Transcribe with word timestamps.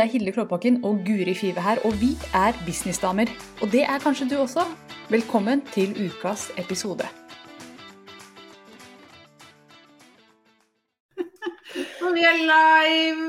Det 0.00 0.06
er 0.06 0.12
Hilde 0.12 0.32
Klåbakken 0.32 0.84
og 0.84 1.02
Guri 1.06 1.34
Five 1.34 1.60
her, 1.60 1.76
og 1.84 1.92
vi 2.00 2.10
er 2.34 2.52
businessdamer. 2.66 3.28
Og 3.62 3.68
det 3.72 3.82
er 3.82 3.98
kanskje 4.00 4.28
du 4.30 4.36
også. 4.40 4.62
Velkommen 5.10 5.60
til 5.74 5.90
ukas 6.06 6.46
episode. 6.62 7.04
Og 12.04 12.10
vi 12.16 12.22
er 12.30 12.38
live! 12.52 13.26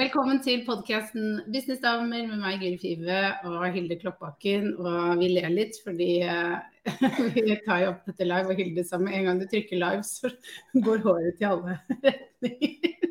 Velkommen 0.00 0.42
til 0.42 0.66
podkasten 0.66 1.40
Businessdamer 1.52 2.26
med 2.26 2.36
meg, 2.42 2.58
Guri 2.58 2.78
Five 2.82 3.22
og 3.44 3.72
Hilde 3.72 4.00
Klåbakken. 4.02 4.76
Og 4.82 5.18
vi 5.22 5.30
ler 5.36 5.48
litt 5.60 5.78
fordi 5.86 6.12
uh, 6.26 6.58
vi 7.38 7.58
tar 7.62 7.86
jo 7.86 7.94
opp 7.94 8.02
dette 8.10 8.26
live, 8.26 8.50
og 8.50 8.58
Hilde 8.58 8.82
sa 8.90 8.98
med 8.98 9.14
en 9.14 9.30
gang 9.30 9.38
du 9.38 9.46
trykker 9.46 9.78
live, 9.78 10.02
så 10.02 10.26
går 10.90 11.06
håret 11.06 11.38
til 11.38 11.52
alle 11.54 11.78
retninger. 12.02 13.02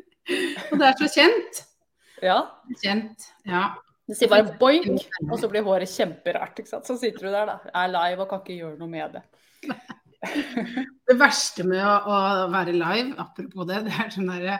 og 0.68 0.76
det 0.76 0.90
er 0.92 0.98
så 1.00 1.14
kjent. 1.16 1.68
Ja. 2.22 2.38
Kjent, 2.82 3.32
ja. 3.48 3.72
Det 4.08 4.18
sier 4.18 4.30
bare 4.30 4.54
boink, 4.58 5.04
og 5.28 5.34
så 5.40 5.48
blir 5.50 5.64
håret 5.66 5.90
kjemperart. 5.90 6.58
ikke 6.58 6.70
sant? 6.70 6.86
Så 6.88 6.98
sitter 7.00 7.26
du 7.26 7.32
der, 7.32 7.50
da. 7.52 7.74
Er 7.82 7.92
live 7.92 8.24
og 8.24 8.30
kan 8.30 8.42
ikke 8.42 8.58
gjøre 8.58 8.78
noe 8.80 8.90
med 8.90 9.18
det. 9.18 9.22
det 11.08 11.18
verste 11.18 11.66
med 11.66 11.82
å, 11.82 11.92
å, 12.06 12.16
være 12.52 12.74
live, 12.76 13.12
apropos 13.22 13.68
det, 13.68 13.84
det 13.88 13.94
er 13.98 14.10
sånn 14.14 14.30
derre 14.30 14.58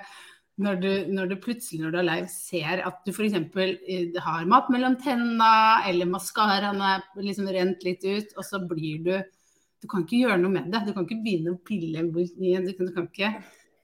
når 0.62 0.78
du, 0.82 0.90
når 1.16 1.30
du, 1.30 1.36
plutselig 1.40 1.80
når 1.80 1.94
du 1.94 1.98
er 1.98 2.06
live 2.06 2.28
ser 2.30 2.82
at 2.86 2.98
du 3.06 3.10
f.eks. 3.12 3.38
Eh, 3.56 4.18
har 4.20 4.48
mat 4.50 4.68
mellom 4.70 4.98
tenna, 5.00 5.52
eller 5.88 6.10
maskaraen 6.10 6.82
er 6.84 7.06
liksom 7.16 7.48
rent 7.54 7.86
litt 7.86 8.04
ut, 8.04 8.34
og 8.36 8.46
så 8.46 8.60
blir 8.68 9.06
du 9.06 9.14
Du 9.82 9.88
kan 9.90 10.04
ikke 10.04 10.20
gjøre 10.20 10.38
noe 10.38 10.54
med 10.54 10.68
det. 10.70 10.84
Du 10.86 10.92
kan 10.94 11.02
ikke 11.02 11.24
begynne 11.24 11.56
å 11.56 11.62
pille. 11.66 12.04
Du 12.06 12.68
kan, 12.76 12.86
du 12.86 12.92
kan 12.94 13.08
ikke 13.08 13.30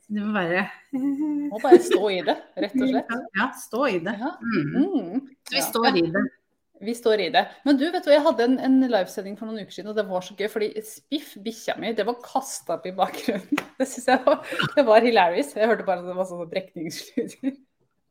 du 0.08 0.22
må 0.24 0.32
bare 0.32 0.64
Må 0.96 1.60
bare 1.60 1.78
stå 1.84 2.10
i 2.14 2.18
det, 2.24 2.34
rett 2.56 2.76
og 2.78 2.88
slett. 2.92 3.14
Ja, 3.36 3.48
stå 3.60 3.86
i 3.90 3.98
det. 4.04 4.16
Mm. 4.40 4.68
Mm. 4.74 5.24
Vi 5.52 5.64
står 5.64 5.98
i 6.00 6.04
det. 6.14 6.24
Vi 6.80 6.94
står 6.94 7.20
i 7.24 7.28
det. 7.34 7.42
Men 7.66 7.78
du, 7.78 7.84
vet 7.90 8.04
du, 8.06 8.12
jeg 8.12 8.22
hadde 8.22 8.44
en, 8.46 8.56
en 8.62 8.78
livesending 8.86 9.34
for 9.38 9.50
noen 9.50 9.66
uker 9.66 9.74
siden, 9.74 9.90
og 9.90 9.98
det 9.98 10.06
var 10.08 10.24
så 10.24 10.36
gøy. 10.38 10.46
Fordi 10.52 10.70
Spiff, 10.86 11.34
bikkja 11.42 11.74
mi, 11.82 11.90
det 11.96 12.06
var 12.06 12.20
kasta 12.24 12.76
opp 12.78 12.86
i 12.88 12.94
bakgrunnen. 12.96 13.64
Det 13.78 13.86
syns 13.86 14.08
jeg 14.10 14.22
var, 14.24 14.40
det 14.74 14.82
var 14.88 15.04
hilarious. 15.04 15.52
Jeg 15.54 15.68
hørte 15.70 15.84
bare 15.86 16.02
at 16.02 16.08
det 16.08 16.16
var 16.18 16.26
sånne 16.26 16.48
brekningslyder. 16.50 17.52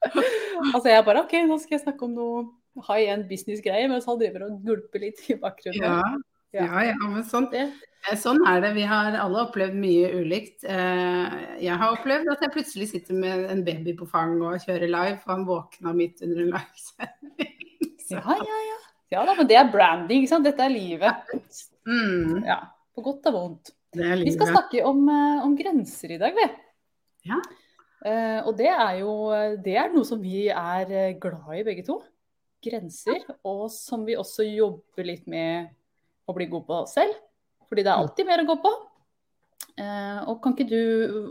altså 0.74 0.94
jeg 0.94 1.04
bare 1.04 1.26
OK, 1.26 1.34
nå 1.44 1.58
skal 1.60 1.76
jeg 1.76 1.84
snakke 1.84 2.08
om 2.08 2.14
noe 2.16 2.86
high 2.88 3.12
end 3.12 3.26
business-greier, 3.28 3.90
mens 3.92 4.08
han 4.08 4.20
driver 4.22 4.46
og 4.46 4.62
gulper 4.64 5.04
litt 5.04 5.20
i 5.28 5.36
bakgrunnen. 5.42 5.84
Ja. 5.84 6.06
Ja, 6.56 6.86
ja, 6.88 6.96
men 7.04 7.26
sånn, 7.28 7.50
sånn, 8.22 8.40
er 8.48 8.62
det. 8.64 8.74
Vi 8.78 8.86
har 8.88 9.16
alle 9.20 9.44
opplevd 9.44 9.76
mye 9.78 10.10
ulikt. 10.22 10.64
Eh, 10.64 11.38
jeg 11.64 11.76
har 11.82 11.96
opplevd 11.96 12.30
at 12.32 12.44
jeg 12.46 12.54
plutselig 12.54 12.90
sitter 12.92 13.18
med 13.18 13.48
en 13.52 13.64
baby 13.68 13.96
på 13.98 14.08
fang 14.10 14.38
og 14.40 14.62
kjører 14.64 14.88
live, 14.92 15.18
for 15.24 15.34
han 15.34 15.48
våkna 15.48 15.94
midt 15.98 16.24
under 16.26 16.46
en 16.46 16.54
livesending. 16.56 17.54
Ja, 18.08 18.22
ja, 18.24 18.58
ja. 18.64 18.76
Ja 19.12 19.22
da, 19.28 19.34
men 19.36 19.48
det 19.50 19.58
er 19.60 19.68
branding, 19.68 20.22
ikke 20.24 20.32
sant. 20.32 20.46
Dette 20.48 20.64
er 20.64 20.72
livet. 20.72 21.34
Mm. 21.84 22.46
Ja, 22.48 22.62
på 22.96 23.04
godt 23.04 23.28
og 23.28 23.36
vondt. 23.36 23.72
Vi 23.98 24.32
skal 24.32 24.54
snakke 24.54 24.80
om, 24.88 25.02
eh, 25.12 25.42
om, 25.44 25.58
grenser 25.60 26.14
i 26.16 26.20
dag, 26.22 26.36
vi. 26.38 26.46
Ja. 27.28 27.42
Og 28.48 28.54
det 28.56 28.70
er 28.72 29.00
jo 29.02 29.12
det 29.60 29.74
er 29.76 29.90
noe 29.92 30.08
som 30.08 30.22
vi 30.24 30.46
er 30.48 31.18
glad 31.20 31.50
i 31.58 31.66
begge 31.68 31.84
to. 31.84 31.98
Grenser. 32.64 33.26
Og 33.44 33.66
som 33.74 34.06
vi 34.08 34.16
også 34.16 34.46
jobber 34.48 35.10
litt 35.10 35.28
med 35.28 35.74
å 36.28 36.36
bli 36.38 36.48
god 36.52 36.64
på 36.70 36.80
selv. 36.94 37.20
Fordi 37.68 37.84
det 37.84 37.92
er 37.92 38.00
alltid 38.00 38.30
mer 38.30 38.44
å 38.44 38.48
gå 38.48 38.56
på. 38.64 38.72
Eh, 39.78 40.22
og 40.26 40.40
kan 40.42 40.56
ikke 40.56 40.70
du, 40.70 40.82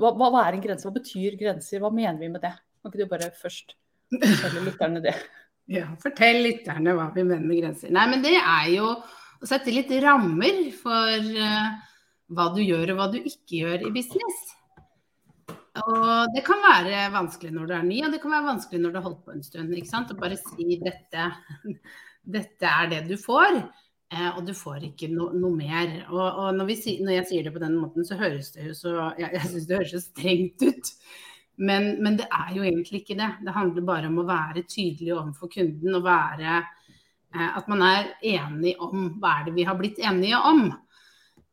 hva, 0.00 0.12
hva, 0.14 0.44
er 0.44 0.56
en 0.56 0.62
grense? 0.62 0.86
Hva 0.86 0.94
betyr 0.94 1.38
grenser? 1.40 1.82
Hva 1.82 1.90
mener 1.94 2.20
vi 2.20 2.30
med 2.30 2.44
det? 2.44 2.52
Kan 2.80 2.92
ikke 2.92 3.02
du 3.02 3.10
bare 3.10 3.32
først 3.34 3.74
fortelle 4.12 4.68
lytterne 4.68 5.02
det? 5.04 5.16
Ja, 5.66 5.88
fortell 5.98 6.44
lytterne 6.44 6.92
hva 6.94 7.08
vi 7.10 7.24
mener 7.26 7.42
med 7.42 7.58
grenser. 7.58 7.90
Nei, 7.90 8.04
men 8.06 8.20
det 8.22 8.36
er 8.38 8.68
jo 8.70 8.92
å 8.94 9.48
sette 9.50 9.72
litt 9.74 9.90
rammer 9.98 10.60
for 10.78 11.24
uh, 11.34 11.72
hva 12.30 12.44
du 12.54 12.60
gjør 12.62 12.92
og 12.92 13.00
hva 13.00 13.08
du 13.10 13.16
ikke 13.18 13.64
gjør 13.64 13.82
i 13.88 13.90
business. 13.96 14.44
Og 15.82 16.30
det 16.36 16.44
kan 16.46 16.62
være 16.62 17.08
vanskelig 17.16 17.50
når 17.56 17.66
du 17.66 17.74
er 17.80 17.88
ny, 17.88 17.98
og 18.06 18.14
det 18.14 18.20
kan 18.22 18.36
være 18.36 18.48
vanskelig 18.52 18.82
når 18.84 18.94
du 18.94 19.00
har 19.00 19.06
holdt 19.08 19.24
på 19.26 19.34
en 19.34 19.42
stund. 19.42 19.74
ikke 19.74 19.90
sant? 19.90 20.14
Å 20.14 20.20
bare 20.22 20.38
si 20.38 20.78
dette, 20.86 21.26
dette 22.38 22.70
er 22.70 22.92
det 22.94 23.02
du 23.10 23.16
får. 23.20 23.58
Eh, 24.12 24.28
og 24.36 24.44
du 24.46 24.52
får 24.54 24.84
ikke 24.86 25.08
no, 25.10 25.30
noe 25.34 25.54
mer. 25.56 25.94
Og, 26.12 26.22
og 26.22 26.50
når, 26.58 26.68
vi, 26.70 26.96
når, 27.02 27.16
jeg 27.18 27.28
sier 27.30 27.46
det 27.46 27.54
på 27.56 27.62
den 27.62 27.78
måten, 27.80 28.06
så 28.06 28.18
høres 28.20 28.52
det 28.54 28.68
jo 28.68 28.76
så 28.78 28.92
Jeg, 29.18 29.32
jeg 29.34 29.50
syns 29.50 29.66
det 29.66 29.80
høres 29.80 29.94
så 29.96 30.02
strengt 30.04 30.66
ut. 30.66 30.92
Men, 31.56 31.94
men, 32.04 32.18
det 32.20 32.28
er 32.30 32.54
jo 32.54 32.64
egentlig 32.66 33.02
ikke 33.02 33.18
det. 33.18 33.30
Det 33.42 33.54
handler 33.56 33.88
bare 33.88 34.10
om 34.10 34.20
å 34.22 34.28
være 34.28 34.66
tydelig 34.68 35.14
overfor 35.16 35.50
kunden 35.52 35.98
og 35.98 36.04
være 36.06 36.58
eh, 36.60 37.48
At 37.48 37.70
man 37.72 37.82
er 37.86 38.10
enig 38.36 38.76
om 38.82 39.14
hva 39.20 39.40
er 39.40 39.48
det 39.48 39.56
vi 39.56 39.66
har 39.66 39.78
blitt 39.80 40.02
enige 40.04 40.42
om. 40.52 40.68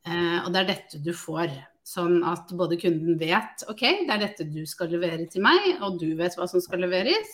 Eh, 0.06 0.40
og 0.44 0.52
det 0.54 0.62
er 0.62 0.74
dette 0.74 1.02
du 1.04 1.14
får. 1.18 1.56
Sånn 1.84 2.22
at 2.28 2.52
både 2.56 2.78
kunden 2.80 3.18
vet 3.20 3.66
OK, 3.68 3.82
det 4.06 4.14
er 4.14 4.22
dette 4.22 4.46
du 4.48 4.62
skal 4.70 4.94
levere 4.94 5.26
til 5.32 5.44
meg, 5.44 5.66
og 5.84 5.98
du 6.00 6.14
vet 6.20 6.38
hva 6.38 6.46
som 6.48 6.62
skal 6.64 6.80
leveres. 6.86 7.34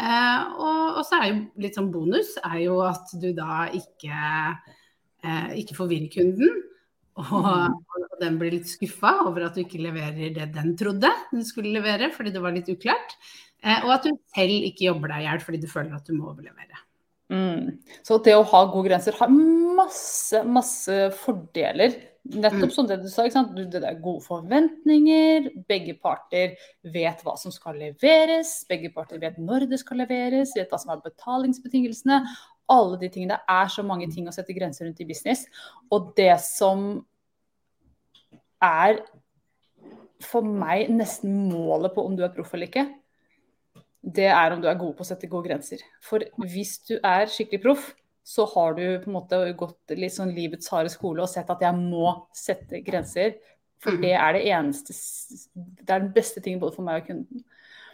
Eh, 0.00 0.42
og, 0.56 0.96
og, 0.96 1.02
så 1.04 1.20
er 1.20 1.28
jo 1.28 1.38
litt 1.60 1.76
sånn 1.76 1.90
bonus 1.92 2.32
er 2.40 2.58
jo 2.64 2.80
at 2.86 3.12
du 3.20 3.30
da 3.36 3.66
ikke, 3.76 4.20
eh, 5.26 5.50
ikke 5.60 5.76
forvirrer 5.76 6.10
kunden. 6.14 6.60
Og, 7.20 7.34
og, 7.36 8.04
den 8.20 8.36
blir 8.40 8.54
litt 8.54 8.68
skuffa 8.70 9.10
over 9.26 9.46
at 9.46 9.56
du 9.56 9.62
ikke 9.64 9.80
leverer 9.82 10.32
det 10.36 10.46
den 10.54 10.74
trodde 10.78 11.08
du 11.32 11.40
skulle 11.44 11.72
levere, 11.74 12.10
fordi 12.14 12.32
det 12.32 12.42
var 12.44 12.54
litt 12.54 12.70
uklart. 12.72 13.16
Eh, 13.60 13.82
og 13.84 13.96
at 13.98 14.06
du 14.08 14.14
selv 14.34 14.68
ikke 14.70 14.86
jobber 14.86 15.12
deg 15.12 15.24
i 15.24 15.28
hjel 15.28 15.42
fordi 15.44 15.60
du 15.60 15.68
føler 15.68 15.96
at 15.96 16.06
du 16.08 16.14
må 16.16 16.30
overlevere. 16.32 16.84
Mm. 17.30 17.76
Så 18.06 18.18
det 18.24 18.34
å 18.34 18.46
ha 18.50 18.62
gode 18.70 18.88
grenser 18.88 19.16
har 19.20 19.30
masse, 19.30 20.40
masse 20.48 20.96
fordeler 21.20 21.94
Nettopp 22.20 22.68
mm. 22.68 22.74
som 22.74 22.86
det 22.86 22.98
du 23.00 23.08
sa. 23.08 23.24
Det 23.24 23.80
er 23.80 24.00
gode 24.02 24.22
forventninger. 24.26 25.48
Begge 25.68 25.96
parter 25.98 26.56
vet 26.84 27.22
hva 27.24 27.36
som 27.40 27.52
skal 27.54 27.78
leveres. 27.80 28.60
Begge 28.68 28.92
parter 28.94 29.20
vet 29.22 29.38
når 29.40 29.66
det 29.70 29.80
skal 29.80 30.02
leveres, 30.02 30.52
vet 30.56 30.70
hva 30.70 30.80
som 30.80 30.92
er 30.94 31.04
betalingsbetingelsene. 31.04 32.20
Alle 32.70 33.00
de 33.00 33.08
tingene. 33.10 33.38
Det 33.40 33.56
er 33.56 33.72
så 33.72 33.84
mange 33.86 34.10
ting 34.12 34.28
å 34.28 34.34
sette 34.34 34.54
grenser 34.54 34.86
rundt 34.86 35.00
i 35.02 35.08
business. 35.08 35.46
Og 35.90 36.12
det 36.18 36.34
som 36.44 36.92
er 38.62 39.00
for 40.20 40.44
meg 40.44 40.90
nesten 40.92 41.48
målet 41.48 41.94
på 41.94 42.04
om 42.04 42.16
du 42.16 42.22
er 42.26 42.34
proff 42.34 42.52
eller 42.52 42.68
ikke, 42.68 42.84
det 44.00 44.28
er 44.32 44.52
om 44.52 44.60
du 44.60 44.68
er 44.68 44.78
god 44.80 44.94
på 44.96 45.04
å 45.04 45.08
sette 45.08 45.28
gode 45.28 45.48
grenser. 45.48 45.82
For 46.04 46.24
hvis 46.44 46.78
du 46.88 46.94
er 47.00 47.28
skikkelig 47.32 47.62
proff, 47.64 47.90
så 48.30 48.46
har 48.46 48.74
du 48.74 48.84
på 49.02 49.10
en 49.10 49.16
måte 49.16 49.38
gått 49.58 49.94
litt 49.98 50.14
sånn 50.14 50.30
livets 50.36 50.70
harde 50.70 50.90
skole 50.92 51.24
og 51.24 51.30
sett 51.30 51.48
at 51.50 51.62
jeg 51.64 51.74
må 51.78 52.12
sette 52.36 52.82
grenser. 52.86 53.34
For 53.82 53.96
mm. 53.96 54.02
det 54.04 54.12
er 54.12 54.36
det 54.36 54.42
eneste 54.52 54.94
Det 55.56 55.88
er 55.88 56.02
den 56.04 56.12
beste 56.14 56.42
tingen 56.44 56.60
både 56.62 56.76
for 56.76 56.86
meg 56.86 57.00
og 57.00 57.08
kunden. 57.08 57.42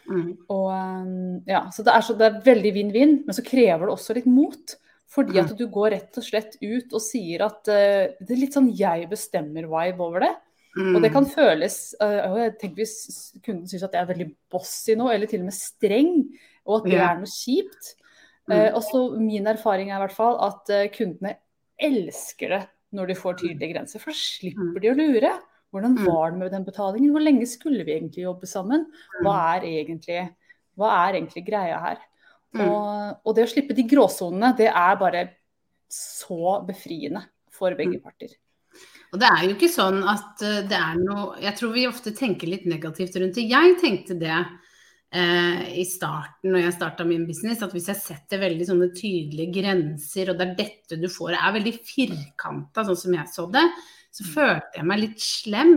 Mm. 0.06 0.28
Og, 0.52 0.66
um, 0.70 1.38
ja, 1.48 1.64
så 1.74 1.86
det 1.86 1.94
er, 1.94 2.04
så 2.04 2.18
det 2.18 2.28
er 2.28 2.42
veldig 2.44 2.74
vinn-vinn, 2.76 3.16
men 3.26 3.36
så 3.36 3.44
krever 3.46 3.86
det 3.86 3.94
også 3.94 4.18
litt 4.18 4.28
mot. 4.28 4.76
Fordi 5.16 5.38
at 5.40 5.54
mm. 5.54 5.56
du 5.56 5.66
går 5.72 5.92
rett 5.94 6.20
og 6.20 6.26
slett 6.26 6.58
ut 6.60 6.92
og 6.92 7.02
sier 7.02 7.46
at 7.46 7.70
uh, 7.72 8.12
det 8.20 8.36
er 8.36 8.42
litt 8.42 8.56
sånn 8.58 8.72
jeg 8.76 9.08
bestemmer-vibe 9.08 10.04
over 10.04 10.26
det. 10.26 10.32
Mm. 10.76 10.90
Og 10.90 11.04
det 11.06 11.14
kan 11.14 11.24
føles 11.32 11.78
uh, 12.02 12.42
tenker 12.60 12.82
Hvis 12.82 12.98
kunden 13.40 13.64
syns 13.70 13.86
at 13.86 13.94
jeg 13.96 14.04
er 14.04 14.10
veldig 14.10 14.32
bossy 14.52 14.98
nå, 14.98 15.08
eller 15.14 15.30
til 15.30 15.46
og 15.46 15.48
med 15.48 15.56
streng, 15.56 16.18
og 16.66 16.82
at 16.82 16.90
det 16.90 16.98
yeah. 16.98 17.14
er 17.14 17.22
noe 17.22 17.32
kjipt, 17.32 17.96
Mm. 17.96 18.05
Eh, 18.52 18.70
også 18.78 19.08
min 19.18 19.46
erfaring 19.50 19.90
er 19.90 19.98
i 19.98 20.04
hvert 20.04 20.14
fall 20.14 20.38
at 20.46 20.72
eh, 20.74 20.88
kundene 20.94 21.34
elsker 21.82 22.54
det 22.54 22.62
når 22.96 23.10
de 23.10 23.18
får 23.18 23.38
tydelige 23.40 23.74
grenser, 23.74 24.00
for 24.00 24.14
da 24.14 24.18
slipper 24.18 24.76
mm. 24.78 24.82
de 24.82 24.90
å 24.92 24.96
lure. 24.96 25.32
Hvordan 25.74 25.96
mm. 25.98 26.04
var 26.06 26.30
det 26.30 26.40
med 26.40 26.52
den 26.54 26.66
betalingen? 26.66 27.12
Hvor 27.12 27.24
lenge 27.24 27.48
skulle 27.50 27.84
vi 27.84 27.96
egentlig 27.96 28.24
jobbe 28.24 28.48
sammen? 28.48 28.86
Hva 29.24 29.34
er 29.56 29.66
egentlig, 29.68 30.20
hva 30.78 30.92
er 31.02 31.18
egentlig 31.18 31.42
greia 31.48 31.80
her? 31.82 32.04
Og, 32.56 33.18
og, 33.26 33.32
det 33.36 33.44
å 33.44 33.50
slippe 33.50 33.76
de 33.76 33.84
gråsonene, 33.90 34.54
det 34.56 34.70
er 34.70 34.98
bare 35.00 35.24
så 35.92 36.60
befriende 36.64 37.26
for 37.52 37.76
begge 37.76 37.98
parter. 38.00 38.32
Og 39.14 39.20
det 39.20 39.28
er 39.28 39.42
jo 39.46 39.54
ikke 39.54 39.70
sånn 39.72 40.00
at 40.08 40.42
eh, 40.44 40.62
det 40.68 40.76
er 40.76 40.96
noe 40.98 41.36
Jeg 41.40 41.56
tror 41.56 41.70
vi 41.72 41.86
ofte 41.88 42.12
tenker 42.16 42.50
litt 42.50 42.66
negativt 42.68 43.16
rundt 43.20 43.36
det. 43.38 43.46
Jeg 43.48 43.76
tenkte 43.80 44.16
det 44.18 44.38
i 45.14 45.84
starten 45.86 46.50
når 46.50 46.64
jeg 46.64 46.74
starta 46.74 47.04
min 47.06 47.26
business, 47.28 47.62
at 47.62 47.72
hvis 47.72 47.86
jeg 47.88 48.00
setter 48.00 48.40
veldig 48.42 48.66
sånne 48.68 48.88
tydelige 48.92 49.54
grenser, 49.60 50.32
og 50.32 50.40
det 50.40 50.48
er 50.48 50.56
dette 50.58 50.98
du 51.00 51.06
får, 51.12 51.36
er 51.38 51.54
veldig 51.54 51.72
firkanta, 51.86 52.84
sånn 52.84 52.98
som 53.00 53.14
jeg 53.16 53.30
så 53.32 53.46
det, 53.54 53.62
så 54.10 54.26
mm. 54.26 54.32
følte 54.34 54.80
jeg 54.80 54.88
meg 54.90 55.02
litt 55.04 55.22
slem. 55.22 55.76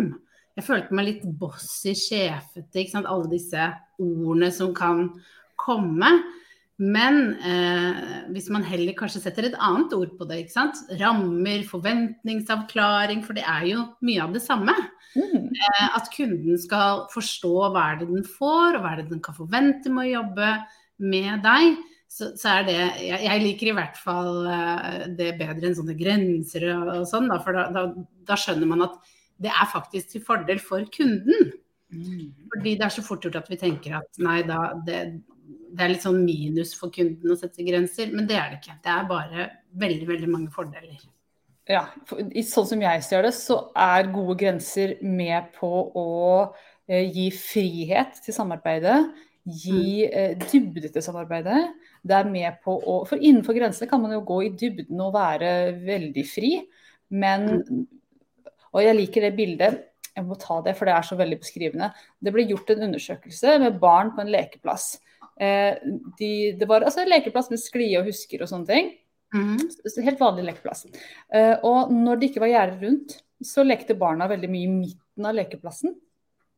Jeg 0.60 0.66
følte 0.68 0.98
meg 0.98 1.08
litt 1.08 1.28
bossy, 1.40 1.94
sjefete, 1.96 2.82
ikke 2.82 2.98
sant. 2.98 3.08
Alle 3.08 3.30
disse 3.32 3.70
ordene 4.02 4.50
som 4.52 4.74
kan 4.76 5.06
komme. 5.60 6.10
Men 6.80 7.34
eh, 7.44 7.98
hvis 8.32 8.48
man 8.54 8.64
heller 8.64 8.96
kanskje 8.96 9.20
setter 9.26 9.50
et 9.50 9.58
annet 9.60 9.92
ord 9.98 10.14
på 10.16 10.28
det, 10.30 10.46
rammer, 11.02 11.66
forventningsavklaring, 11.68 13.24
for 13.26 13.36
det 13.36 13.44
er 13.44 13.66
jo 13.74 13.84
mye 14.08 14.24
av 14.24 14.36
det 14.36 14.44
samme. 14.46 14.76
Mm. 15.12 15.50
Eh, 15.52 15.88
at 15.98 16.08
kunden 16.14 16.60
skal 16.62 17.04
forstå 17.12 17.54
hva 17.74 17.84
er 17.92 18.00
det 18.00 18.10
den 18.14 18.24
får, 18.24 18.78
og 18.78 18.84
hva 18.86 18.94
er 18.94 19.02
det 19.02 19.10
den 19.12 19.24
kan 19.26 19.36
forvente 19.36 19.92
med 19.92 20.08
å 20.08 20.14
jobbe 20.22 20.54
med 21.04 21.44
deg, 21.44 21.80
så, 22.10 22.32
så 22.40 22.56
er 22.56 22.64
det 22.66 22.76
jeg, 22.80 23.20
jeg, 23.22 23.42
liker 23.44 23.70
i 23.70 23.74
hvert 23.78 23.98
fall 24.02 24.48
uh, 24.50 25.04
det 25.14 25.36
bedre 25.38 25.70
enn 25.70 25.76
sånne 25.78 25.94
grenser 26.00 26.66
og, 26.74 26.88
og 26.96 27.04
sånn, 27.08 27.28
da, 27.30 27.38
for 27.44 27.56
da, 27.56 27.68
da, 27.76 27.84
da, 28.26 28.38
skjønner 28.40 28.72
man 28.72 28.88
at 28.88 28.96
det 29.40 29.52
er 29.54 29.70
faktisk 29.70 30.16
til 30.16 30.24
fordel 30.26 30.60
for 30.64 30.88
kunden. 30.96 31.52
Mm. 31.94 32.32
Fordi 32.56 32.74
det 32.80 32.88
er 32.88 32.96
så 32.96 33.04
fort 33.06 33.24
gjort 33.24 33.38
at 33.40 33.52
vi 33.52 33.60
tenker 33.62 34.00
at 34.00 34.20
nei 34.26 34.42
da, 34.48 34.72
det, 34.86 35.04
det 35.76 35.86
er 35.86 35.94
litt 35.94 36.06
sånn 36.06 36.24
minus 36.26 36.74
for 36.78 36.94
kunden 36.94 37.34
å 37.34 37.38
sette 37.40 37.66
grenser, 37.66 38.12
men 38.14 38.28
det 38.30 38.38
er 38.40 38.52
det 38.52 38.60
ikke. 38.62 38.78
Det 38.84 38.92
er 38.94 39.08
bare 39.10 39.48
veldig, 39.82 40.08
veldig 40.10 40.30
mange 40.32 40.52
fordeler. 40.54 41.00
Ja, 41.70 41.84
sånn 42.10 42.68
som 42.72 42.82
jeg 42.82 43.06
ser 43.06 43.28
det, 43.28 43.34
så 43.38 43.60
er 43.78 44.10
gode 44.10 44.40
grenser 44.40 44.96
med 45.06 45.52
på 45.60 45.70
å 45.70 46.08
eh, 46.90 47.06
gi 47.06 47.28
frihet 47.36 48.18
til 48.26 48.34
samarbeidet. 48.34 48.98
Gi 49.46 50.08
mm. 50.08 50.16
eh, 50.18 50.48
dybde 50.50 50.90
til 50.96 51.06
samarbeidet. 51.06 51.62
Det 52.02 52.18
er 52.18 52.32
med 52.32 52.58
på 52.66 52.74
å 52.74 53.04
For 53.10 53.22
innenfor 53.22 53.58
grensene 53.58 53.90
kan 53.92 54.02
man 54.02 54.16
jo 54.18 54.24
gå 54.26 54.42
i 54.48 54.52
dybden 54.58 55.06
og 55.06 55.14
være 55.18 55.54
veldig 55.86 56.26
fri. 56.28 56.56
Men 57.14 57.48
mm. 57.62 57.86
Og 58.74 58.84
jeg 58.86 58.98
liker 58.98 59.26
det 59.26 59.36
bildet. 59.38 59.78
Jeg 60.16 60.26
må 60.28 60.36
ta 60.40 60.60
det, 60.66 60.76
for 60.78 60.90
det 60.90 60.96
er 60.96 61.06
så 61.06 61.18
veldig 61.20 61.38
beskrivende. 61.42 61.92
Det 62.20 62.34
ble 62.34 62.48
gjort 62.50 62.74
en 62.74 62.88
undersøkelse 62.90 63.56
med 63.64 63.78
barn 63.82 64.12
på 64.16 64.24
en 64.24 64.32
lekeplass. 64.34 64.92
Eh, 65.40 65.78
de, 66.20 66.32
det 66.60 66.68
var 66.68 66.84
altså 66.84 67.06
lekeplass 67.08 67.50
med 67.54 67.62
sklie 67.62 68.02
og 68.02 68.10
husker 68.10 68.44
og 68.44 68.52
sånne 68.52 68.70
ting. 68.70 68.92
Mm. 69.34 69.58
Helt 70.06 70.22
vanlig 70.22 70.46
lekeplass. 70.48 70.88
Uh, 71.30 71.56
og 71.68 71.92
når 71.94 72.20
det 72.20 72.32
ikke 72.32 72.44
var 72.44 72.54
gjerder 72.54 72.86
rundt, 72.88 73.18
så 73.46 73.64
lekte 73.64 73.98
barna 73.98 74.28
veldig 74.30 74.50
mye 74.52 74.68
i 74.68 74.72
midten 74.74 75.28
av 75.30 75.38
lekeplassen, 75.38 75.94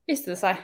viste 0.10 0.34
det 0.34 0.40
seg. 0.40 0.62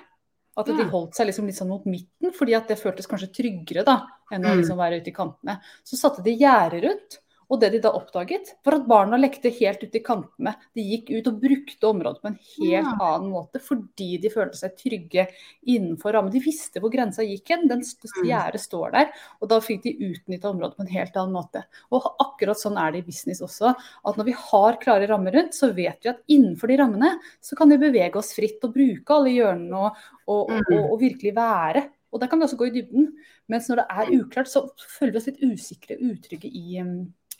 At 0.58 0.70
de 0.74 0.88
holdt 0.90 1.14
seg 1.14 1.28
liksom 1.28 1.46
litt 1.46 1.60
sånn 1.60 1.70
mot 1.70 1.84
midten, 1.86 2.32
fordi 2.34 2.56
at 2.58 2.72
det 2.72 2.80
føltes 2.80 3.06
kanskje 3.10 3.30
tryggere 3.36 3.84
da, 3.86 4.00
enn 4.34 4.42
å 4.42 4.56
mm. 4.56 4.62
liksom 4.64 4.80
være 4.80 4.98
ute 5.04 5.12
i 5.12 5.14
kantene. 5.14 5.60
Så 5.86 6.00
satte 6.00 6.24
de 6.26 6.34
gjerde 6.34 6.80
rundt. 6.88 7.20
Og 7.48 7.62
det 7.62 7.70
de 7.72 7.80
da 7.84 7.94
oppdaget, 7.96 8.50
var 8.66 8.76
at 8.76 8.88
barna 8.90 9.18
lekte 9.20 9.52
helt 9.56 9.84
ut 9.84 9.96
i 9.96 10.02
kantene. 10.04 10.52
De 10.76 10.84
gikk 10.84 11.12
ut 11.14 11.30
og 11.32 11.38
brukte 11.40 11.88
området 11.88 12.20
på 12.24 12.30
en 12.32 12.38
helt 12.58 12.74
ja. 12.76 12.92
annen 12.92 13.30
måte 13.32 13.62
fordi 13.64 14.18
de 14.24 14.32
følte 14.34 14.60
seg 14.60 14.76
trygge 14.80 15.28
innenfor 15.64 16.16
rammen. 16.16 16.34
De 16.34 16.42
visste 16.44 16.82
hvor 16.84 16.92
grensa 16.92 17.24
gikk 17.24 17.54
hen. 17.54 17.68
Den 17.72 17.86
mm. 17.86 18.28
gjerdet 18.28 18.64
står 18.64 18.92
der. 18.98 19.14
Og 19.40 19.52
da 19.54 19.62
fikk 19.64 19.86
de 19.86 19.96
utnytta 20.10 20.52
området 20.52 20.76
på 20.76 20.84
en 20.84 20.94
helt 20.98 21.20
annen 21.20 21.38
måte. 21.38 21.64
Og 21.96 22.10
akkurat 22.26 22.60
sånn 22.60 22.80
er 22.82 22.94
det 22.94 23.06
i 23.06 23.08
business 23.08 23.44
også. 23.46 23.72
At 23.78 24.20
når 24.20 24.28
vi 24.28 24.38
har 24.42 24.80
klare 24.84 25.08
rammer 25.08 25.38
rundt, 25.40 25.56
så 25.56 25.72
vet 25.72 26.04
vi 26.04 26.12
at 26.12 26.24
innenfor 26.28 26.72
de 26.72 26.82
rammene 26.84 27.14
så 27.40 27.56
kan 27.60 27.72
vi 27.72 27.80
bevege 27.80 28.20
oss 28.20 28.34
fritt 28.36 28.64
og 28.68 28.76
bruke 28.76 29.16
alle 29.16 29.38
hjørnene 29.38 29.86
og, 29.88 30.04
og, 30.28 30.42
og, 30.52 30.68
mm. 30.68 30.82
og 30.84 31.00
virkelig 31.00 31.32
være. 31.38 31.88
Og 32.12 32.22
der 32.22 32.30
kan 32.32 32.40
vi 32.40 32.48
også 32.48 32.60
gå 32.60 32.68
i 32.68 32.76
dybden. 32.76 33.14
Mens 33.52 33.68
når 33.70 33.82
det 33.82 33.88
er 34.02 34.14
uklart, 34.20 34.52
så 34.52 34.66
føler 34.98 35.16
vi 35.16 35.22
oss 35.22 35.30
litt 35.30 35.44
usikre 35.44 35.96
og 35.96 36.12
utrygge 36.12 36.52
i, 36.52 36.82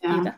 ja. 0.04 0.14
i 0.14 0.28
det. 0.28 0.36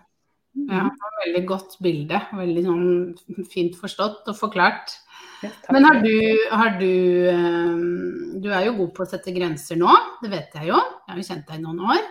Ja, 0.69 0.87
mm. 0.87 0.95
veldig 1.25 1.43
godt 1.47 1.77
bilde. 1.83 2.19
Veldig 2.35 2.63
sånn 2.65 3.45
fint 3.51 3.77
forstått 3.79 4.27
og 4.31 4.37
forklart. 4.37 4.95
Ja, 5.43 5.51
Men 5.71 5.85
har 5.87 6.01
du, 6.03 6.15
har 6.51 6.73
du 6.81 6.89
ehm, 7.31 8.41
Du 8.43 8.49
er 8.51 8.65
jo 8.65 8.73
god 8.81 8.89
på 8.97 9.05
å 9.05 9.07
sette 9.07 9.31
grenser 9.31 9.79
nå, 9.79 9.93
det 10.23 10.33
vet 10.33 10.57
jeg 10.57 10.71
jo. 10.71 10.79
Jeg 10.79 11.13
har 11.13 11.21
jo 11.21 11.27
kjent 11.29 11.45
deg 11.47 11.61
i 11.61 11.63
noen 11.63 11.79
år. 11.93 12.01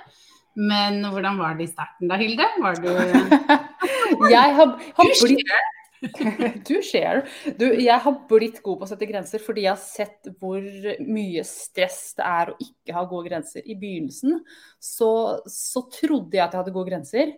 Men 0.59 1.03
hvordan 1.07 1.37
var 1.39 1.59
det 1.59 1.69
i 1.69 1.71
starten 1.71 2.11
da, 2.11 2.17
Hilde? 2.19 2.47
Var 2.63 2.81
du 2.83 2.89
Jeg 4.33 4.55
har, 4.57 4.73
har 4.97 5.13
blitt 5.13 5.53
du 6.69 6.77
ser. 6.85 7.25
Du, 7.59 7.67
jeg 7.73 7.99
har 8.05 8.21
blitt 8.31 8.61
god 8.65 8.81
på 8.81 8.87
å 8.87 8.91
sette 8.91 9.09
grenser 9.11 9.43
fordi 9.43 9.67
jeg 9.67 9.75
har 9.75 9.83
sett 9.83 10.31
hvor 10.39 10.63
mye 11.07 11.45
stress 11.47 12.15
det 12.19 12.29
er 12.29 12.53
å 12.53 12.57
ikke 12.63 12.97
ha 12.97 13.05
gode 13.11 13.31
grenser. 13.31 13.67
I 13.67 13.79
begynnelsen 13.79 14.39
så, 14.79 15.11
så 15.51 15.85
trodde 16.01 16.39
jeg 16.39 16.47
at 16.47 16.55
jeg 16.55 16.63
hadde 16.63 16.77
gode 16.77 16.93
grenser. 16.93 17.37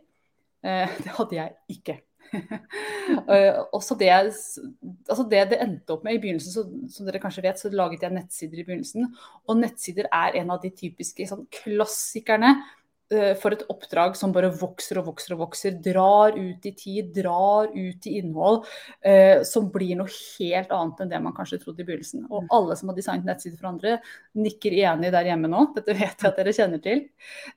Eh, 0.60 1.00
det 1.00 1.16
hadde 1.16 1.38
jeg 1.38 1.78
ikke. 1.78 2.00
uh, 3.32 3.56
også 3.74 3.96
det, 3.98 4.10
altså 4.12 5.24
det, 5.26 5.40
det 5.50 5.58
endte 5.64 5.96
opp 5.96 6.04
med 6.06 6.14
i 6.14 6.20
begynnelsen, 6.22 6.52
så, 6.54 6.92
som 6.94 7.08
dere 7.08 7.18
kanskje 7.22 7.42
vet, 7.42 7.58
så 7.58 7.72
laget 7.74 8.04
jeg 8.06 8.14
nettsider 8.14 8.60
i 8.60 8.66
begynnelsen. 8.68 9.08
Og 9.48 9.58
nettsider 9.58 10.06
er 10.14 10.38
en 10.42 10.52
av 10.54 10.60
de 10.62 10.70
typiske 10.74 11.26
sånn, 11.26 11.46
klassikerne 11.62 12.54
for 13.40 13.54
et 13.54 13.64
oppdrag 13.72 14.14
som 14.18 14.30
bare 14.34 14.52
vokser 14.54 15.00
og 15.00 15.08
vokser 15.10 15.34
og 15.34 15.42
vokser. 15.46 15.74
Drar 15.82 16.36
ut 16.36 16.68
i 16.68 16.72
tid, 16.76 17.10
drar 17.16 17.72
ut 17.74 18.06
i 18.06 18.16
innhold. 18.20 18.62
Eh, 19.02 19.42
som 19.46 19.70
blir 19.72 19.96
noe 19.98 20.10
helt 20.12 20.70
annet 20.76 21.02
enn 21.02 21.10
det 21.12 21.20
man 21.24 21.34
kanskje 21.36 21.60
trodde 21.64 21.82
i 21.82 21.88
begynnelsen. 21.88 22.28
Og 22.30 22.46
mm. 22.46 22.52
alle 22.56 22.78
som 22.78 22.92
har 22.92 22.98
designet 22.98 23.28
nettsider 23.28 23.58
for 23.58 23.72
andre, 23.72 23.98
nikker 24.38 24.78
enig 24.84 25.12
der 25.14 25.32
hjemme 25.32 25.50
nå. 25.50 25.66
Dette 25.76 25.96
vet 25.98 26.22
jeg 26.22 26.30
at 26.30 26.40
dere 26.40 26.56
kjenner 26.56 26.82
til. 26.84 27.04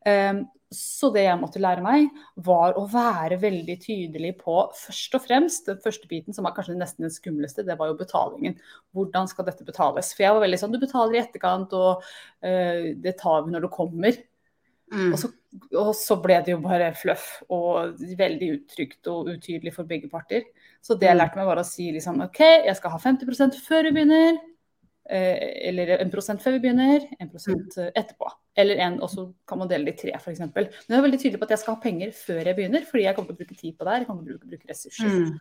Eh, 0.09 0.43
så 0.73 1.11
det 1.13 1.27
jeg 1.27 1.37
måtte 1.37 1.61
lære 1.61 1.83
meg, 1.85 2.09
var 2.45 2.77
å 2.79 2.87
være 2.89 3.37
veldig 3.41 3.75
tydelig 3.83 4.33
på 4.39 4.55
først 4.73 5.17
og 5.17 5.25
fremst 5.27 5.69
den 5.69 5.79
første 5.83 6.09
biten, 6.09 6.33
som 6.35 6.47
var 6.47 6.55
kanskje 6.57 6.79
nesten 6.79 7.05
den 7.05 7.13
skumleste, 7.13 7.65
det 7.67 7.77
var 7.79 7.91
jo 7.91 7.99
betalingen. 7.99 8.57
Hvordan 8.95 9.29
skal 9.29 9.47
dette 9.47 9.67
betales? 9.67 10.11
For 10.15 10.25
jeg 10.25 10.35
var 10.35 10.45
veldig 10.47 10.61
sånn 10.63 10.73
du 10.73 10.81
betaler 10.81 11.19
i 11.19 11.21
etterkant, 11.21 11.75
og 11.77 12.03
eh, 12.41 12.93
det 12.97 13.19
tar 13.21 13.45
vi 13.45 13.53
når 13.53 13.67
det 13.67 13.75
kommer. 13.77 14.17
Mm. 14.93 15.11
Og, 15.11 15.17
så, 15.19 15.29
og, 15.73 15.91
så, 15.97 16.17
ble 16.21 16.37
det 16.45 16.53
jo 16.53 16.61
bare 16.61 16.91
fluff 16.97 17.27
og 17.53 17.99
veldig 18.19 18.49
utrygt 18.59 19.09
og 19.11 19.31
utydelig 19.33 19.73
for 19.75 19.89
begge 19.89 20.09
parter. 20.11 20.45
Så 20.83 20.97
det 20.99 21.09
jeg 21.09 21.17
mm. 21.17 21.21
lærte 21.23 21.39
meg, 21.39 21.49
var 21.49 21.61
å 21.61 21.67
si 21.67 21.89
liksom 21.95 22.21
OK, 22.27 22.41
jeg 22.67 22.79
skal 22.79 22.93
ha 22.93 23.01
50% 23.01 23.61
før 23.65 23.89
vi 23.89 23.95
begynner. 23.97 24.41
Eh, 25.11 25.67
eller 25.67 25.97
en 25.97 26.11
prosent 26.13 26.39
før 26.39 26.55
vi 26.55 26.61
begynner, 26.63 27.03
en 27.19 27.31
prosent 27.31 27.75
mm. 27.75 27.89
etterpå. 27.91 28.29
Eller 28.63 28.79
en, 28.85 28.99
og 29.03 29.09
så 29.11 29.25
kan 29.49 29.59
man 29.59 29.71
dele 29.71 29.89
det 29.89 29.97
i 29.97 30.01
tre, 30.05 30.13
f.eks. 30.19 30.43
Men 30.45 30.69
jeg 30.69 30.99
er 30.99 31.07
veldig 31.07 31.19
tydelig 31.19 31.41
på 31.41 31.49
at 31.49 31.55
jeg 31.55 31.63
skal 31.63 31.75
ha 31.75 31.83
penger 31.83 32.13
før 32.15 32.39
jeg 32.39 32.57
begynner, 32.59 32.85
fordi 32.87 33.07
jeg 33.07 33.17
kommer 33.17 33.33
til 33.33 33.35
å 33.35 33.41
bruke 33.41 33.57
tid 33.59 33.73
på 33.75 33.87
det 33.87 33.95
her. 33.95 34.03
Jeg 34.05 34.09
kommer 34.11 34.23
til 34.23 34.37
å 34.37 34.37
bruke, 34.37 34.51
bruke 34.53 34.71
ressurser. 34.71 35.09
Mm. 35.09 35.33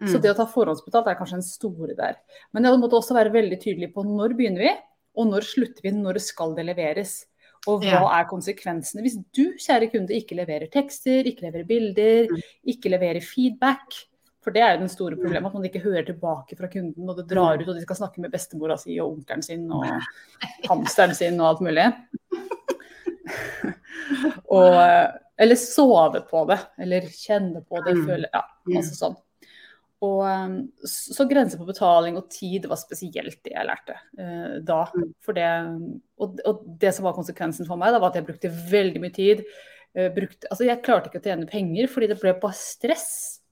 Mm. 0.00 0.12
Så 0.12 0.20
det 0.22 0.32
å 0.32 0.38
ta 0.38 0.46
forhåndsbetalt 0.48 1.10
er 1.10 1.18
kanskje 1.18 1.40
en 1.40 1.44
store 1.44 1.96
der. 1.98 2.16
Men 2.56 2.68
jeg 2.68 2.80
måtte 2.80 3.00
også 3.00 3.16
være 3.16 3.34
veldig 3.34 3.58
tydelig 3.60 3.90
på 3.92 4.06
når 4.08 4.36
begynner 4.38 4.64
vi, 4.64 4.72
og 5.20 5.28
når 5.28 5.48
slutter 5.48 5.84
vi, 5.84 5.92
når 5.98 6.20
skal 6.24 6.56
det 6.56 6.64
leveres. 6.70 7.18
Og 7.68 7.82
hva 7.84 8.06
er 8.16 8.28
konsekvensene 8.30 9.02
hvis 9.04 9.18
du, 9.36 9.50
kjære 9.60 9.90
kunde, 9.92 10.16
ikke 10.16 10.38
leverer 10.38 10.70
tekster, 10.72 11.26
ikke 11.28 11.48
leverer 11.48 11.66
bilder, 11.68 12.30
mm. 12.30 12.46
ikke 12.72 12.92
leverer 12.94 13.24
feedback? 13.24 13.98
For 14.40 14.56
det 14.56 14.62
er 14.64 14.72
jo 14.72 14.84
den 14.86 14.92
store 14.92 15.18
problemet, 15.20 15.50
at 15.50 15.56
man 15.58 15.66
ikke 15.68 15.82
hører 15.84 16.06
tilbake 16.06 16.56
fra 16.56 16.70
kunden, 16.72 17.08
og 17.12 17.18
det 17.18 17.26
drar 17.28 17.60
ut, 17.60 17.68
og 17.68 17.76
de 17.76 17.82
skal 17.84 17.98
snakke 17.98 18.22
med 18.24 18.32
bestemora 18.32 18.78
si 18.80 18.96
og 18.96 19.18
onkelen 19.18 19.44
sin 19.44 19.66
og 19.68 19.84
hamsteren 20.70 21.12
sin 21.16 21.36
og 21.42 21.50
alt 21.50 21.64
mulig. 21.66 21.84
og, 24.56 24.78
eller 25.36 25.60
sove 25.60 26.24
på 26.30 26.46
det, 26.48 26.56
eller 26.80 27.10
kjenne 27.12 27.60
på 27.60 27.84
det, 27.84 27.98
mm. 27.98 28.06
føle 28.08 28.32
Ja, 28.32 28.46
masse 28.72 28.96
sånn. 28.96 29.18
Og, 30.00 30.22
så 30.88 31.26
grenser 31.28 31.60
på 31.60 31.66
betaling 31.68 32.16
og 32.16 32.30
tid 32.32 32.64
var 32.70 32.78
spesielt 32.80 33.42
det 33.44 33.52
jeg 33.52 33.68
lærte 33.68 33.98
uh, 34.16 34.54
da. 34.64 34.86
Mm. 34.96 35.10
Det, 35.36 35.48
og, 36.16 36.40
og, 36.48 36.62
det 36.80 36.94
som 36.96 37.04
var 37.04 37.16
konsekvensen 37.18 37.68
for 37.68 37.80
meg, 37.80 37.92
da, 37.92 38.00
var 38.00 38.14
at 38.14 38.20
jeg 38.20 38.28
brukte 38.30 38.52
veldig 38.70 39.02
mye 39.02 39.14
tid. 39.16 39.44
Uh, 39.92 40.08
brukte, 40.14 40.48
altså 40.48 40.64
jeg 40.64 40.80
klarte 40.86 41.10
ikke 41.10 41.20
å 41.20 41.26
tjene 41.28 41.50
penger 41.50 41.90
fordi 41.92 42.08
det 42.14 42.20
ble 42.22 42.32
bare 42.40 42.56
stress. 42.56 43.10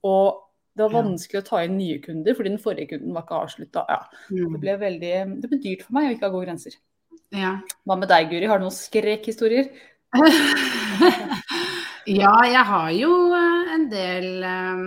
Og 0.08 0.40
det 0.78 0.86
var 0.86 0.94
vanskelig 1.02 1.42
å 1.42 1.46
ta 1.46 1.60
inn 1.66 1.74
nye 1.74 1.98
kunder 2.00 2.36
fordi 2.38 2.52
den 2.52 2.62
forrige 2.62 2.94
kunden 2.94 3.12
var 3.16 3.26
ikke 3.26 3.42
avslutta. 3.42 3.84
Ja. 3.90 4.00
Mm. 4.30 4.54
Det, 4.54 4.62
ble 4.62 4.76
veldig, 4.84 5.14
det 5.42 5.50
ble 5.50 5.60
dyrt 5.64 5.84
for 5.84 5.98
meg 5.98 6.08
å 6.08 6.14
ikke 6.14 6.28
ha 6.28 6.34
gode 6.36 6.48
grenser. 6.48 6.78
Ja. 7.34 7.56
Hva 7.84 7.98
med 7.98 8.08
deg, 8.08 8.30
Guri? 8.30 8.48
Har 8.48 8.60
du 8.60 8.64
noen 8.64 8.76
skrekkhistorier? 8.76 9.68
ja, 12.20 12.34
jeg 12.48 12.64
har 12.70 12.92
jo 12.96 13.10
eh, 13.36 13.72
en 13.74 13.88
del 13.92 14.28
um, 14.46 14.86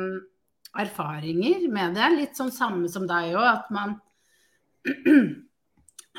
erfaringer 0.79 1.67
med 1.73 1.97
det. 1.97 2.09
Litt 2.15 2.39
sånn 2.39 2.53
samme 2.53 2.89
som 2.91 3.07
deg 3.09 3.35
òg, 3.35 3.47
at 3.49 3.71
man 3.75 3.99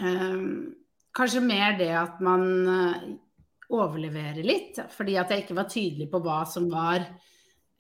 um, 0.02 0.62
Kanskje 1.12 1.42
mer 1.44 1.74
det 1.76 1.90
at 1.92 2.22
man 2.24 2.44
uh, 2.64 3.00
overleverer 3.68 4.40
litt. 4.46 4.78
Fordi 4.94 5.18
at 5.20 5.32
jeg 5.32 5.44
ikke 5.44 5.56
var 5.58 5.68
tydelig 5.68 6.06
på 6.08 6.22
hva 6.24 6.38
som 6.48 6.70
var 6.72 7.04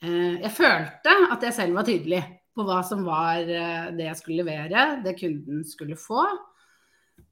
Eh, 0.02 0.38
jeg 0.42 0.50
følte 0.56 1.12
at 1.30 1.44
jeg 1.46 1.54
selv 1.54 1.76
var 1.78 1.86
tydelig 1.86 2.22
på 2.52 2.64
hva 2.66 2.80
som 2.84 3.04
var 3.06 3.38
eh, 3.46 3.92
det 3.94 4.08
jeg 4.08 4.18
skulle 4.18 4.42
levere, 4.42 4.86
det 5.04 5.18
kunden 5.20 5.62
skulle 5.66 5.98
få. 5.98 6.24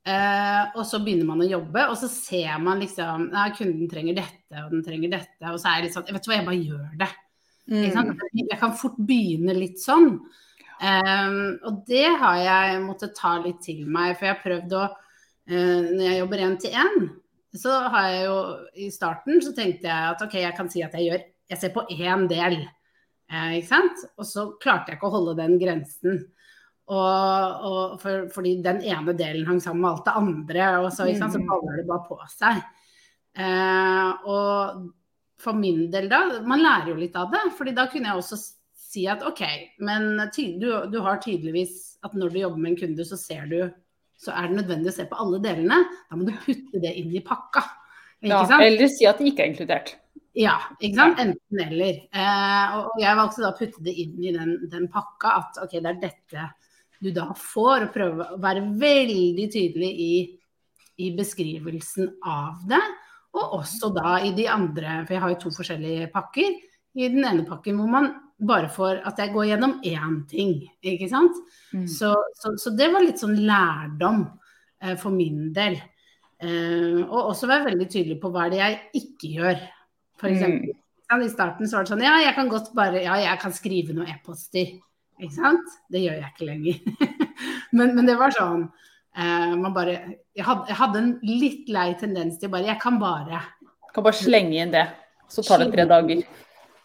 Uh, 0.00 0.70
og 0.80 0.84
så 0.88 0.96
begynner 1.04 1.26
man 1.28 1.42
å 1.44 1.46
jobbe, 1.48 1.82
og 1.90 1.96
så 2.00 2.06
ser 2.08 2.54
man 2.62 2.78
liksom 2.80 3.26
ja, 3.34 3.42
kunden 3.52 3.88
trenger 3.90 4.16
dette, 4.16 4.62
og 4.62 4.70
den 4.72 4.84
trenger 4.86 5.12
dette. 5.12 5.50
Og 5.50 5.58
så 5.60 5.68
er 5.68 5.76
jeg 5.76 5.84
litt 5.86 5.96
sånn 5.96 6.06
Vet 6.08 6.24
du 6.24 6.30
hva, 6.30 6.38
jeg 6.38 6.46
bare 6.46 6.62
gjør 6.70 6.94
det. 7.02 7.08
Mm. 7.70 7.84
Jeg 8.34 8.58
kan 8.58 8.74
fort 8.76 8.98
begynne 8.98 9.54
litt 9.54 9.78
sånn. 9.82 10.16
Um, 10.80 11.58
og 11.68 11.82
det 11.88 12.06
har 12.22 12.38
jeg 12.40 12.80
måttet 12.86 13.12
ta 13.18 13.34
litt 13.42 13.60
til 13.62 13.84
meg, 13.84 14.14
for 14.16 14.26
jeg 14.26 14.32
har 14.32 14.44
prøvd 14.44 14.76
å 14.78 14.84
uh, 14.88 15.80
Når 15.90 16.04
jeg 16.06 16.20
jobber 16.22 16.44
én 16.46 16.56
til 16.62 16.76
én, 16.80 17.08
så 17.52 17.74
har 17.92 18.06
jeg 18.08 18.22
jo 18.24 18.36
I 18.80 18.88
starten 18.94 19.42
så 19.44 19.52
tenkte 19.52 19.90
jeg 19.90 20.14
at 20.14 20.24
OK, 20.24 20.38
jeg 20.40 20.56
kan 20.56 20.70
si 20.72 20.84
at 20.86 20.96
jeg 20.96 21.10
gjør 21.10 21.26
jeg 21.50 21.58
ser 21.58 21.72
på 21.74 21.82
én 21.90 22.28
del. 22.30 22.60
uh, 23.32 23.52
ikke 23.58 23.68
sant? 23.68 24.04
Og 24.16 24.26
så 24.26 24.46
klarte 24.62 24.92
jeg 24.92 25.00
ikke 25.00 25.10
å 25.10 25.16
holde 25.18 25.36
den 25.42 25.58
grensen. 25.60 26.22
Og, 26.90 27.66
og 27.66 27.98
for, 28.02 28.26
fordi 28.34 28.56
den 28.64 28.80
ene 28.82 29.14
delen 29.18 29.46
hang 29.46 29.60
sammen 29.62 29.84
med 29.84 29.92
alt 29.92 30.08
det 30.08 30.14
andre, 30.18 30.70
og 30.80 30.88
så, 30.94 31.06
så 31.14 31.28
mm. 31.30 31.44
baller 31.46 31.82
det 31.82 31.86
bare 31.90 32.06
på 32.08 32.16
seg. 32.32 32.62
Uh, 33.38 34.26
og 34.26 34.80
for 35.40 35.56
min 35.56 35.86
del 35.92 36.08
da, 36.10 36.22
man 36.46 36.62
lærer 36.62 36.92
jo 36.92 36.98
litt 37.00 37.16
av 37.16 37.30
det. 37.32 37.42
fordi 37.56 37.74
da 37.76 37.86
kunne 37.90 38.10
jeg 38.10 38.22
også 38.22 38.40
si 38.90 39.06
at 39.08 39.22
OK, 39.26 39.42
men 39.86 40.18
du, 40.34 40.68
du, 40.90 40.98
har 41.04 41.22
tydeligvis 41.22 41.96
at 42.04 42.16
når 42.16 42.32
du 42.32 42.38
jobber 42.42 42.60
med 42.60 42.72
en 42.72 42.80
kunde, 42.82 43.06
så 43.06 43.18
ser 43.20 43.46
du 43.50 43.60
så 44.20 44.34
er 44.36 44.50
det 44.50 44.58
nødvendig 44.58 44.90
å 44.90 44.96
se 44.98 45.06
på 45.08 45.16
alle 45.22 45.40
delene. 45.40 45.78
Da 46.10 46.18
må 46.18 46.26
du 46.28 46.34
putte 46.44 46.80
det 46.82 46.92
inn 47.00 47.12
i 47.16 47.22
pakka. 47.24 47.62
Ja, 48.20 48.42
eller 48.60 48.90
si 48.92 49.06
at 49.08 49.20
det 49.20 49.30
ikke 49.30 49.46
er 49.46 49.52
inkludert. 49.54 49.94
Ja, 50.36 50.58
ikke 50.78 50.98
sant. 50.98 51.22
Enten 51.22 51.62
eller. 51.64 52.02
Eh, 52.12 52.74
og 52.76 53.00
jeg 53.00 53.16
valgte 53.16 53.44
da 53.46 53.52
å 53.54 53.56
putte 53.56 53.84
det 53.86 53.94
inn 54.02 54.18
i 54.20 54.34
den, 54.34 54.58
den 54.70 54.90
pakka. 54.92 55.38
At 55.40 55.62
OK, 55.64 55.78
det 55.78 55.94
er 55.94 56.02
dette 56.02 56.50
du 57.00 57.08
da 57.16 57.30
får. 57.32 57.86
Og 57.86 57.94
prøve 57.96 58.28
å 58.34 58.40
være 58.42 58.66
veldig 58.82 59.48
tydelig 59.56 59.90
i, 59.90 60.12
i 61.00 61.10
beskrivelsen 61.16 62.12
av 62.28 62.60
det. 62.68 62.82
Og 63.38 63.60
også 63.60 63.92
da 63.94 64.16
i 64.26 64.32
de 64.34 64.48
andre, 64.50 65.04
for 65.04 65.14
jeg 65.14 65.22
har 65.22 65.32
jo 65.34 65.38
to 65.44 65.52
forskjellige 65.54 66.10
pakker. 66.14 66.58
I 66.98 67.08
den 67.12 67.22
ene 67.22 67.46
pakken 67.46 67.78
hvor 67.78 67.90
man 67.90 68.10
bare 68.40 68.70
får 68.72 69.02
at 69.06 69.20
jeg 69.20 69.32
går 69.34 69.50
gjennom 69.52 69.76
én 69.86 70.16
ting, 70.30 70.54
ikke 70.82 71.08
sant. 71.10 71.36
Mm. 71.76 71.86
Så, 71.86 72.10
så, 72.40 72.54
så, 72.58 72.72
det 72.74 72.88
var 72.90 73.04
litt 73.04 73.20
sånn 73.20 73.36
lærdom 73.46 74.24
eh, 74.82 74.96
for 74.98 75.14
min 75.14 75.50
del. 75.54 75.76
Eh, 76.40 77.00
og 77.04 77.32
også 77.34 77.50
være 77.50 77.68
veldig 77.70 77.88
tydelig 77.92 78.18
på 78.22 78.32
hva 78.32 78.48
det 78.50 78.62
jeg 78.62 78.78
ikke 79.02 79.32
gjør. 79.36 79.64
For 80.20 80.32
eksempel, 80.32 80.72
mm. 80.74 81.24
I 81.26 81.32
starten 81.32 81.68
så 81.68 81.78
var 81.78 81.86
det 81.86 81.92
sånn 81.92 82.06
ja, 82.06 82.16
jeg 82.24 82.36
kan 82.36 82.50
godt 82.50 82.72
bare 82.76 83.04
ja, 83.04 83.18
jeg 83.20 83.42
kan 83.42 83.54
skrive 83.54 83.96
noen 83.96 84.10
e-poster. 84.12 84.78
Ikke 85.20 85.36
sant? 85.36 85.74
Det 85.92 86.00
gjør 86.00 86.22
jeg 86.22 86.32
ikke 86.32 86.48
lenger. 86.48 86.80
men, 87.76 87.92
men, 87.92 88.06
det 88.08 88.16
var 88.18 88.32
sånn 88.34 88.70
man 89.18 89.74
bare, 89.74 89.96
jeg 90.36 90.44
hadde, 90.46 90.68
jeg, 90.70 90.76
hadde, 90.78 91.00
en 91.02 91.12
litt 91.26 91.70
lei 91.72 91.88
tendens 91.98 92.38
til 92.38 92.48
bare 92.52 92.68
Jeg 92.68 92.78
kan 92.78 92.94
bare 93.00 93.40
Kan 93.90 94.04
bare 94.06 94.14
slenge 94.14 94.60
inn 94.62 94.70
det, 94.70 94.84
så 95.26 95.42
tar 95.42 95.64
det 95.64 95.72
tre 95.72 95.86
dager. 95.90 96.20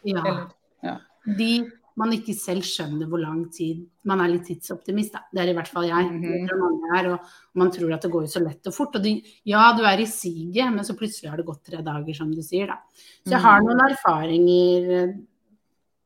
Ja. 0.05 0.23
Eller, 0.23 0.39
ja. 0.81 0.95
De 1.37 1.51
man 1.99 2.11
ikke 2.11 2.33
selv 2.35 2.65
skjønner 2.67 3.07
hvor 3.07 3.21
lang 3.21 3.45
tid 3.55 3.85
Man 4.07 4.21
er 4.23 4.33
litt 4.33 4.47
tidsoptimist, 4.49 5.13
da. 5.15 5.21
Det 5.31 5.43
er 5.43 5.51
i 5.51 5.55
hvert 5.55 5.71
fall 5.71 5.87
jeg. 5.87 6.09
Mm 6.11 6.23
-hmm. 6.23 6.97
er, 6.97 7.11
og 7.13 7.19
man 7.53 7.71
tror 7.71 7.93
at 7.93 8.01
det 8.01 8.11
går 8.11 8.25
så 8.27 8.39
lett 8.39 8.67
og 8.67 8.73
fort. 8.73 8.95
Og 8.95 9.03
de, 9.03 9.21
ja, 9.45 9.73
du 9.77 9.83
er 9.83 9.99
i 9.99 10.05
siget, 10.05 10.73
men 10.73 10.83
så 10.83 10.93
plutselig 10.93 11.29
har 11.29 11.37
det 11.37 11.45
gått 11.45 11.63
tre 11.63 11.81
dager, 11.81 12.13
som 12.13 12.35
du 12.35 12.41
sier, 12.41 12.67
da. 12.67 12.77
Så 13.23 13.31
jeg 13.31 13.39
har 13.39 13.61
mhm. 13.61 13.67
noen 13.67 13.91
erfaringer 13.91 15.15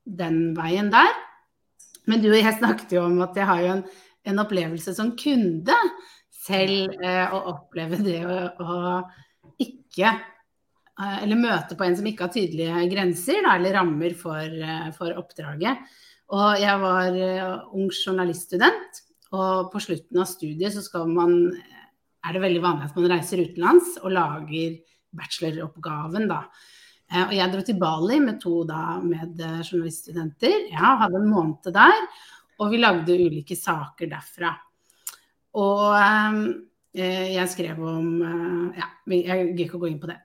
den 0.05 0.55
veien 0.55 0.91
der. 0.91 1.09
Men 2.05 2.21
du 2.21 2.29
og 2.29 2.37
jeg 2.37 2.57
snakket 2.57 2.91
jo 2.91 3.05
om 3.05 3.21
at 3.21 3.35
jeg 3.35 3.45
har 3.45 3.61
jo 3.61 3.73
en 3.73 3.83
en 4.29 4.41
opplevelse 4.43 4.93
som 4.95 5.15
kunde 5.19 5.75
selv 6.39 6.99
eh, 7.03 7.25
å 7.33 7.39
oppleve 7.53 7.99
det 8.03 8.19
å, 8.25 8.37
å 8.63 9.59
ikke 9.59 10.11
eh, 10.11 11.17
Eller 11.23 11.39
møte 11.39 11.77
på 11.77 11.85
en 11.85 11.97
som 11.97 12.07
ikke 12.07 12.27
har 12.27 12.35
tydelige 12.35 12.85
grenser 12.93 13.43
da, 13.45 13.57
eller 13.57 13.75
rammer 13.79 14.15
for, 14.17 14.45
eh, 14.45 14.89
for, 14.95 15.15
oppdraget. 15.19 15.83
Og 16.29 16.61
jeg 16.61 16.77
var 16.77 17.15
uh, 17.17 17.69
ung 17.73 17.87
journaliststudent, 17.89 18.99
og 19.33 19.71
på 19.73 19.79
slutten 19.81 20.19
av 20.21 20.27
studiet 20.29 20.75
så 20.75 20.83
skal 20.85 21.09
man 21.09 21.31
er 21.57 22.35
det 22.35 22.43
veldig 22.43 22.61
vanlig 22.61 22.85
at 22.85 22.99
man 22.99 23.07
reiser 23.09 23.41
utenlands 23.41 23.95
og 24.03 24.13
lager 24.13 24.75
bacheloroppgaven, 25.17 26.27
da. 26.29 26.43
Og 27.23 27.33
jeg 27.33 27.49
dro 27.49 27.63
til 27.65 27.79
Bali 27.81 28.19
med 28.21 28.37
to 28.43 28.59
da, 28.69 28.99
med 29.01 29.41
journaliststudenter. 29.41 30.67
Ja, 30.75 30.99
hadde 31.01 31.17
en 31.17 31.31
måned 31.31 31.71
der. 31.73 31.97
Og 32.59 32.73
vi 32.73 32.81
lagde 32.81 33.15
ulike 33.15 33.55
saker 33.57 34.09
derfra. 34.11 34.51
Og 35.59 35.85
eh, 35.97 37.29
jeg 37.35 37.51
skrev 37.51 37.79
om 37.85 38.09
eh, 38.25 38.79
Ja, 38.79 38.89
jeg 39.09 39.25
gidder 39.25 39.63
ikke 39.65 39.79
å 39.79 39.83
gå 39.83 39.89
inn 39.91 40.01
på 40.01 40.09
det. 40.09 40.17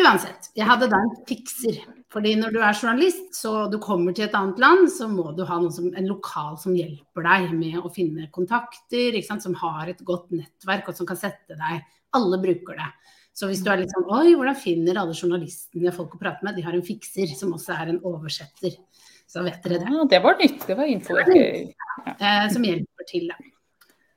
Uansett, 0.00 0.50
jeg 0.56 0.68
hadde 0.68 0.90
da 0.90 1.00
en 1.02 1.16
fikser. 1.28 1.80
Fordi 2.10 2.34
når 2.38 2.54
du 2.54 2.58
er 2.62 2.74
journalist, 2.74 3.28
så 3.38 3.68
du 3.70 3.78
kommer 3.82 4.14
til 4.14 4.26
et 4.26 4.34
annet 4.34 4.58
land, 4.62 4.88
så 4.90 5.06
må 5.10 5.30
du 5.36 5.44
ha 5.46 5.60
som, 5.70 5.92
en 5.94 6.10
lokal 6.10 6.58
som 6.58 6.74
hjelper 6.74 7.26
deg 7.26 7.52
med 7.54 7.78
å 7.78 7.92
finne 7.94 8.26
kontakter, 8.34 9.18
som 9.30 9.54
har 9.62 9.92
et 9.92 10.02
godt 10.06 10.32
nettverk 10.34 10.90
og 10.90 10.98
som 10.98 11.08
kan 11.08 11.18
sette 11.18 11.58
deg 11.58 11.86
Alle 12.18 12.40
bruker 12.42 12.74
det. 12.74 12.90
Så 13.32 13.46
hvis 13.46 13.62
du 13.62 13.70
er 13.70 13.78
litt 13.80 13.92
sånn 13.94 14.08
Oi, 14.10 14.34
hvordan 14.34 14.58
finner 14.58 14.98
alle 15.00 15.14
journalistene 15.14 15.94
folk 15.94 16.16
å 16.16 16.20
prate 16.20 16.44
med? 16.44 16.58
De 16.58 16.64
har 16.66 16.74
en 16.74 16.84
fikser 16.84 17.30
som 17.38 17.54
også 17.54 17.76
er 17.78 17.92
en 17.92 18.02
oversetter. 18.10 18.74
Så 19.30 19.44
vet 19.46 19.62
dere 19.62 19.78
det. 19.78 19.94
Ja, 19.94 20.04
det 20.10 20.20
var 20.24 20.38
nytt. 20.40 20.66
Det 20.66 20.76
var 20.78 20.90
info. 20.90 21.16
Ja. 21.20 22.14
Eh, 22.16 22.46
som 22.50 22.64
hjelper 22.66 23.06
til, 23.06 23.28
da. 23.30 23.36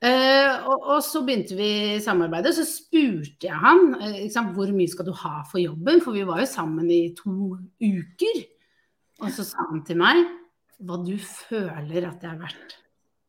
Eh, 0.04 0.64
og, 0.68 0.82
og, 0.82 0.98
så 1.06 1.22
begynte 1.24 1.56
vi 1.56 2.00
samarbeidet. 2.02 2.54
Så 2.56 2.64
spurte 2.66 3.46
jeg 3.46 3.60
han 3.62 3.94
liksom, 4.16 4.50
hvor 4.56 4.72
mye 4.74 4.90
skal 4.90 5.06
du 5.06 5.12
ha 5.22 5.36
for 5.50 5.62
jobben, 5.62 6.02
for 6.04 6.16
vi 6.16 6.26
var 6.26 6.42
jo 6.42 6.48
sammen 6.50 6.90
i 6.90 7.04
to 7.16 7.54
uker. 7.78 8.42
Og 9.22 9.30
så 9.32 9.46
sa 9.46 9.68
han 9.70 9.84
til 9.86 10.00
meg 10.02 10.24
hva 10.84 10.98
du 11.00 11.14
føler 11.22 12.08
at 12.08 12.18
det 12.20 12.32
er 12.32 12.40
verdt. 12.40 12.74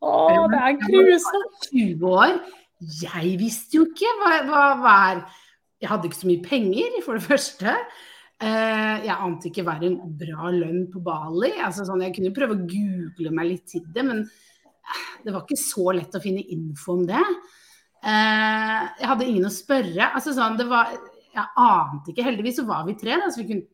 Å, 0.03 0.15
det 0.51 0.59
er 0.59 0.79
grusomt. 0.81 1.69
20 1.69 2.09
år. 2.09 2.35
Jeg 3.05 3.37
visste 3.39 3.77
jo 3.77 3.85
ikke 3.87 4.09
hva, 4.19 4.33
hva, 4.49 4.63
hva 4.81 4.95
er 5.13 5.21
Jeg 5.81 5.89
hadde 5.91 6.09
ikke 6.09 6.17
så 6.17 6.27
mye 6.27 6.43
penger, 6.43 6.99
for 7.05 7.19
det 7.19 7.27
første. 7.29 7.77
Uh, 8.35 8.97
jeg 8.99 9.15
ante 9.15 9.47
ikke 9.47 9.63
hva 9.63 9.77
en 9.79 9.93
bra 10.19 10.49
lønn 10.51 10.89
på 10.91 10.99
Bali. 11.03 11.53
Altså, 11.63 11.85
sånn, 11.87 12.03
jeg 12.03 12.15
kunne 12.17 12.33
prøve 12.35 12.57
å 12.57 12.65
google 12.67 13.31
meg 13.31 13.47
litt 13.47 13.69
til 13.71 13.85
det, 13.95 14.03
men 14.03 14.25
uh, 14.25 15.05
det 15.23 15.31
var 15.31 15.45
ikke 15.45 15.59
så 15.61 15.93
lett 15.95 16.17
å 16.17 16.23
finne 16.23 16.43
info 16.51 16.97
om 16.97 17.05
det. 17.07 17.21
Uh, 18.03 18.81
jeg 18.99 19.07
hadde 19.07 19.29
ingen 19.29 19.47
å 19.47 19.53
spørre. 19.53 20.09
Altså, 20.09 20.35
sånn, 20.35 20.59
var, 20.67 20.91
jeg 21.31 21.47
ante 21.63 22.11
ikke. 22.11 22.25
Heldigvis 22.27 22.59
så 22.59 22.67
var 22.67 22.83
vi 22.89 22.97
tre, 22.99 23.15
da, 23.21 23.31
så 23.31 23.39
vi 23.39 23.47
kunne, 23.53 23.69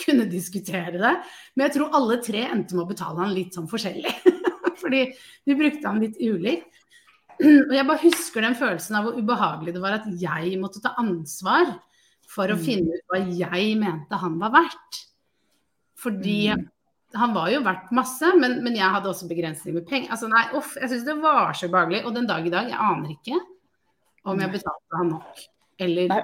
kunne, 0.00 0.28
diskutere 0.32 0.96
det. 0.96 1.14
Men 1.52 1.66
jeg 1.66 1.76
tror 1.76 2.00
alle 2.00 2.18
tre 2.24 2.46
endte 2.48 2.78
med 2.78 2.86
å 2.86 2.90
betale 2.94 3.20
han 3.20 3.36
litt 3.36 3.58
sånn 3.58 3.68
forskjellig. 3.68 4.14
Fordi 4.82 5.04
vi 5.44 5.58
brukte 5.58 5.84
han 5.84 6.00
litt 6.00 6.16
ulikt. 6.16 6.80
Og 7.44 7.76
jeg 7.76 7.86
bare 7.86 8.02
husker 8.02 8.42
den 8.42 8.56
følelsen 8.58 8.96
av 8.98 9.04
hvor 9.06 9.20
ubehagelig 9.20 9.76
det 9.76 9.82
var 9.82 10.00
at 10.00 10.08
jeg 10.18 10.56
måtte 10.58 10.80
ta 10.82 10.96
ansvar 10.98 11.76
for 12.28 12.50
å 12.50 12.56
mm. 12.58 12.64
finne 12.64 12.96
ut 12.96 13.12
hva 13.12 13.20
jeg 13.22 13.76
mente 13.80 14.18
han 14.20 14.36
var 14.40 14.52
verdt. 14.56 15.04
Fordi 15.98 16.40
mm. 16.52 16.66
han 17.18 17.36
var 17.36 17.52
jo 17.52 17.62
verdt 17.66 17.94
masse, 17.96 18.32
men, 18.38 18.58
men 18.64 18.76
jeg 18.78 18.96
hadde 18.96 19.10
også 19.10 19.30
begrensninger 19.30 19.80
med 19.80 19.88
penger. 19.88 20.12
Altså 20.14 20.30
nei, 20.30 20.44
uff, 20.58 20.76
jeg 20.78 20.92
syns 20.92 21.06
det 21.08 21.16
var 21.22 21.56
så 21.56 21.70
ubehagelig. 21.70 22.04
Og 22.04 22.14
den 22.16 22.28
dag 22.28 22.46
i 22.46 22.52
dag, 22.52 22.68
jeg 22.70 22.82
aner 22.90 23.14
ikke 23.16 23.40
om 24.28 24.44
jeg 24.44 24.54
betalte 24.58 25.00
han 25.00 25.14
nok. 25.16 25.42
Eller 25.78 26.12
nei. 26.12 26.22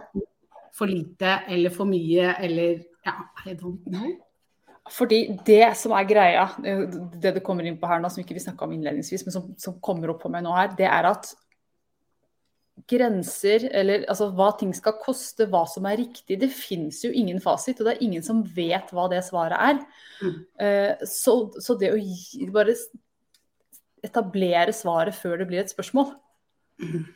for 0.74 0.90
lite, 0.90 1.38
eller 1.54 1.72
for 1.72 1.88
mye, 1.88 2.34
eller 2.42 2.84
ja, 3.04 3.18
I 3.46 3.56
don't 3.56 3.82
know. 3.88 4.14
Fordi 4.92 5.38
det 5.46 5.70
som 5.80 5.94
er 5.96 6.04
greia, 6.04 6.44
det 6.60 7.30
du 7.38 7.40
kommer 7.44 7.64
inn 7.64 7.78
på 7.80 7.88
her 7.88 8.02
nå, 8.02 8.10
som 8.12 8.20
ikke 8.20 8.36
vi 8.36 8.42
snakka 8.44 8.66
om 8.66 8.74
innledningsvis, 8.76 9.24
men 9.24 9.32
som, 9.32 9.46
som, 9.60 9.78
kommer 9.80 10.12
opp 10.12 10.20
på 10.26 10.32
meg 10.32 10.44
nå 10.44 10.52
her, 10.52 10.74
det 10.76 10.88
er 10.90 11.08
at 11.08 11.30
grenser, 12.90 13.64
eller 13.72 14.04
altså 14.12 14.28
hva 14.36 14.50
ting 14.60 14.72
skal 14.76 14.98
koste, 15.00 15.46
hva 15.50 15.64
som 15.70 15.86
er 15.88 16.02
riktig. 16.02 16.36
Det 16.40 16.50
fins 16.52 17.00
jo 17.06 17.12
ingen 17.16 17.40
fasit, 17.42 17.80
og 17.80 17.88
det 17.88 17.94
er 17.94 18.04
ingen 18.04 18.24
som 18.24 18.42
vet 18.56 18.92
hva 18.92 19.06
det 19.12 19.22
svaret 19.24 19.56
er. 19.56 19.78
Mm. 20.20 20.40
Uh, 20.60 21.06
så, 21.08 21.38
så, 21.56 21.78
det 21.80 21.94
å 21.94 22.00
gi, 22.00 22.48
bare 22.52 22.76
etablere 24.04 24.74
svaret 24.76 25.16
før 25.16 25.40
det 25.40 25.48
blir 25.48 25.62
et 25.62 25.72
spørsmål, 25.72 26.10
mm. 26.82 27.06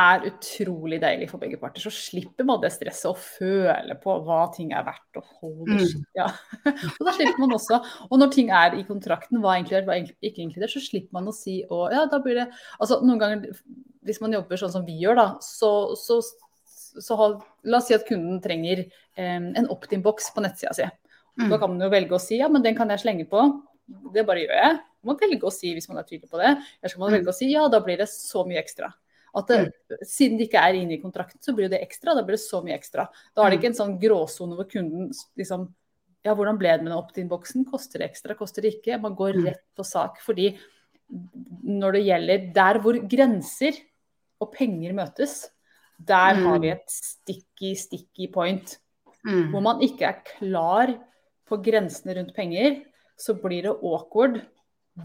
er 0.00 0.26
utrolig 0.32 0.98
deilig 1.04 1.28
for 1.30 1.44
begge 1.44 1.60
parter. 1.60 1.84
Så 1.86 1.94
slipper 1.94 2.48
man 2.48 2.58
det 2.64 2.72
stresset 2.74 3.12
å 3.12 3.14
føle 3.14 3.94
på 4.02 4.16
hva 4.26 4.40
ting 4.56 4.74
er 4.74 4.82
verdt. 4.88 5.22
Og, 5.22 5.70
mm. 5.70 6.02
ja. 6.18 6.26
og 6.96 7.06
da 7.06 7.14
slipper 7.14 7.44
man 7.44 7.54
også, 7.60 7.78
og 8.10 8.18
når 8.18 8.34
ting 8.34 8.50
er 8.50 8.74
i 8.74 8.82
kontrakten, 8.90 9.38
hva 9.38 9.54
egentlig 9.54 9.78
er, 9.78 9.86
hva 9.86 10.02
ikke 10.02 10.42
inkludert, 10.42 10.74
så 10.74 10.82
slipper 10.82 11.14
man 11.20 11.30
å 11.30 11.36
si 11.36 11.60
og 11.68 11.94
ja, 11.94 12.08
da 12.10 12.18
blir 12.24 12.42
det 12.42 12.50
altså 12.82 12.98
Noen 13.06 13.22
ganger 13.22 13.48
hvis 14.06 14.20
man 14.22 14.34
jobber 14.34 14.60
sånn 14.60 14.72
som 14.74 14.86
vi 14.86 14.96
gjør, 15.02 15.18
da, 15.18 15.26
så, 15.44 15.70
så, 15.98 16.18
så 16.98 17.18
ha, 17.18 17.28
La 17.70 17.78
oss 17.78 17.88
si 17.90 17.96
at 17.96 18.06
kunden 18.08 18.40
trenger 18.42 18.84
eh, 18.84 19.38
en 19.38 19.68
opt-in-boks 19.70 20.32
på 20.34 20.42
nettsida 20.44 20.74
si. 20.76 20.88
Mm. 21.40 21.48
Da 21.48 21.58
kan 21.58 21.70
man 21.72 21.84
jo 21.84 21.92
velge 21.92 22.16
å 22.16 22.22
si 22.22 22.40
ja, 22.40 22.48
men 22.52 22.64
den 22.64 22.76
kan 22.78 22.90
jeg 22.92 23.04
slenge 23.04 23.28
på. 23.30 23.44
Det 24.14 24.24
bare 24.28 24.42
gjør 24.44 24.58
jeg. 24.58 24.80
Man 25.06 25.18
kan 25.18 25.30
velge 25.32 25.48
å 25.48 25.54
si 25.54 25.72
hvis 25.76 25.88
man 25.90 26.00
er 26.00 26.08
tydelig 26.08 26.30
på 26.30 26.40
det. 26.40 26.50
Eller 26.52 26.90
så 26.90 26.98
kan 26.98 27.04
man 27.04 27.12
mm. 27.12 27.18
velge 27.20 27.32
å 27.32 27.36
si 27.36 27.52
ja, 27.52 27.68
da 27.72 27.80
blir 27.84 28.02
det 28.02 28.08
så 28.10 28.44
mye 28.48 28.60
ekstra. 28.60 28.90
At 29.38 29.48
det, 29.48 29.60
mm. 29.62 30.02
Siden 30.04 30.40
det 30.40 30.48
ikke 30.50 30.64
er 30.66 30.76
inne 30.76 30.98
i 30.98 31.00
kontrakten, 31.00 31.40
så 31.44 31.54
blir 31.56 31.70
det 31.72 31.80
ekstra. 31.84 32.16
Da 32.18 32.24
blir 32.26 32.36
det 32.36 32.44
så 32.44 32.60
mye 32.64 32.76
ekstra. 32.76 33.06
Da 33.32 33.44
er 33.44 33.52
det 33.52 33.56
mm. 33.56 33.62
ikke 33.62 33.70
en 33.70 33.78
sånn 33.78 33.94
gråsone 34.02 34.58
hvor 34.58 34.68
kunden 34.70 35.14
liksom 35.40 35.70
Ja, 36.22 36.36
hvordan 36.38 36.54
ble 36.54 36.70
det 36.70 36.84
med 36.84 36.92
den 36.92 36.98
opt-in-boksen? 37.00 37.64
Koster 37.66 37.98
det 37.98 38.12
ekstra, 38.12 38.36
koster 38.38 38.62
det 38.62 38.76
ikke? 38.76 39.00
Man 39.02 39.16
går 39.18 39.40
rett 39.42 39.64
på 39.74 39.82
sak. 39.82 40.20
Fordi 40.22 40.52
når 41.66 41.96
det 41.96 42.04
gjelder 42.06 42.44
der 42.54 42.78
hvor 42.84 42.98
grenser 43.10 43.80
og 44.42 44.52
penger 44.56 44.94
møtes, 44.98 45.46
der 46.02 46.34
mm. 46.38 46.44
har 46.48 46.58
vi 46.62 46.72
et 46.74 46.90
sticky, 46.90 47.72
sticky 47.78 48.28
point. 48.34 48.76
Mm. 49.22 49.52
Hvor 49.52 49.62
man 49.62 49.82
ikke 49.86 50.08
er 50.08 50.22
klar 50.26 50.90
på 51.46 51.60
grensene 51.62 52.16
rundt 52.18 52.34
penger, 52.34 52.80
så 53.18 53.36
blir 53.38 53.68
det 53.68 53.76
awkward 53.78 54.40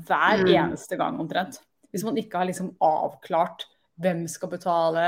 hver 0.08 0.44
mm. 0.44 0.52
eneste 0.58 0.98
gang 1.00 1.20
omtrent. 1.22 1.60
Hvis 1.94 2.04
man 2.08 2.18
ikke 2.20 2.40
har 2.42 2.50
liksom 2.50 2.74
avklart 2.84 3.68
hvem 4.02 4.26
skal 4.30 4.50
betale, 4.52 5.06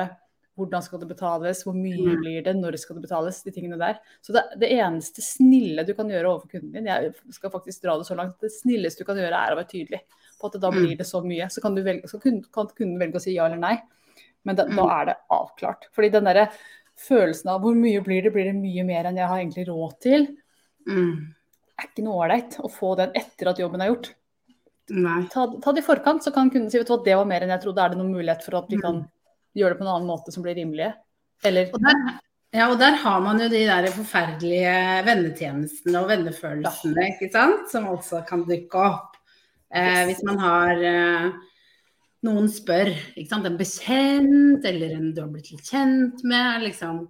hvordan 0.60 0.84
skal 0.84 1.00
det 1.02 1.08
betales, 1.08 1.64
hvor 1.64 1.76
mye 1.78 1.98
Mm. 2.04 2.22
blir 2.22 2.44
det, 2.44 2.54
når 2.56 2.78
skal 2.78 2.98
det 2.98 3.06
betales, 3.08 3.42
de 3.44 3.52
tingene 3.56 3.78
der. 3.80 4.00
Så 4.22 4.34
det, 4.36 4.44
det 4.60 4.72
eneste 4.76 5.24
snille 5.24 5.86
du 5.88 5.94
kan 5.96 6.10
gjøre 6.12 6.28
overfor 6.34 6.52
kunden 6.52 6.74
din, 6.74 6.90
jeg 6.90 7.14
skal 7.32 7.52
faktisk 7.54 7.84
dra 7.84 7.98
det 7.98 8.08
så 8.08 8.16
langt, 8.18 8.40
det 8.42 8.52
snilleste 8.52 9.04
du 9.04 9.08
kan 9.08 9.16
gjøre 9.18 9.40
er 9.40 9.56
å 9.56 9.60
være 9.60 9.72
tydelig 9.72 10.02
på 10.40 10.48
at 10.50 10.60
da 10.62 10.72
Mm. 10.72 10.80
blir 10.82 10.98
det 10.98 11.08
så 11.08 11.22
mye. 11.24 11.48
Så 11.50 11.62
kan, 11.62 11.76
du 11.76 11.82
velge, 11.84 12.08
så 12.08 12.20
kun- 12.20 12.44
kan 12.52 12.68
kunden 12.68 13.00
velge 13.00 13.16
å 13.16 13.22
si 13.22 13.34
ja 13.36 13.46
eller 13.46 13.58
nei, 13.58 13.78
men 14.46 14.56
da, 14.56 14.66
da 14.66 14.72
Mm. 14.72 14.90
er 15.02 15.06
det 15.06 15.16
avklart. 15.32 15.88
Fordi 15.96 16.12
den 16.12 16.24
derre 16.26 16.50
følelsen 17.00 17.48
av 17.50 17.62
hvor 17.62 17.76
mye 17.76 18.02
blir 18.04 18.24
det, 18.24 18.34
blir 18.34 18.46
det 18.46 18.56
mye 18.56 18.84
mer 18.86 19.06
enn 19.06 19.18
jeg 19.18 19.28
har 19.28 19.40
egentlig 19.40 19.68
råd 19.68 20.00
til, 20.02 20.28
Mm. 20.88 21.34
er 21.80 21.86
ikke 21.88 22.04
noe 22.04 22.26
ålreit 22.26 22.58
å 22.60 22.70
få 22.72 22.96
den 22.98 23.12
etter 23.16 23.50
at 23.50 23.58
jobben 23.60 23.82
er 23.82 23.90
gjort. 23.94 24.14
Ta, 25.30 25.46
ta 25.62 25.72
det 25.72 25.84
i 25.84 25.86
forkant, 25.86 26.24
så 26.24 26.34
kan 26.34 26.50
kunden 26.50 26.70
si 26.72 26.80
vet 26.80 26.88
du 26.88 26.94
hva, 26.96 27.04
det 27.06 27.16
var 27.16 27.26
mer 27.26 27.42
enn 27.42 27.50
jeg 27.54 27.62
trodde. 27.62 27.78
Er 27.84 27.90
det 27.90 27.98
noen 28.00 28.12
mulighet 28.16 28.42
for 28.44 28.58
at 28.58 28.70
vi 28.72 28.78
kan 28.82 29.04
gjøre 29.56 29.76
det 29.76 29.78
på 29.78 29.86
en 29.86 29.94
annen 29.94 30.08
måte 30.10 30.34
som 30.34 30.42
blir 30.44 30.56
rimelige? 30.58 30.94
Eller 31.44 31.70
Og 31.74 31.80
der, 31.80 32.20
ja, 32.54 32.70
og 32.72 32.80
der 32.80 32.96
har 32.98 33.20
man 33.22 33.40
jo 33.40 33.48
de 33.50 33.66
der 33.68 33.86
forferdelige 33.94 35.06
vennetjenestene 35.06 36.02
og 36.02 36.10
vennefølelsene, 36.10 37.06
ikke 37.14 37.32
sant? 37.32 37.70
Som 37.70 37.86
også 37.86 38.26
kan 38.28 38.44
dukke 38.46 38.74
opp. 38.82 39.16
Eh, 39.72 40.06
hvis 40.10 40.24
man 40.26 40.40
har 40.40 40.72
eh, 40.82 41.32
Noen 42.28 42.50
spør, 42.52 42.92
ikke 43.16 43.32
sant. 43.32 43.48
En 43.48 43.60
bekjent 43.60 44.66
eller 44.68 44.98
en 44.98 45.12
du 45.16 45.22
har 45.24 45.32
blitt 45.32 45.54
litt 45.54 45.70
kjent 45.72 46.24
med, 46.28 46.66
liksom. 46.66 47.06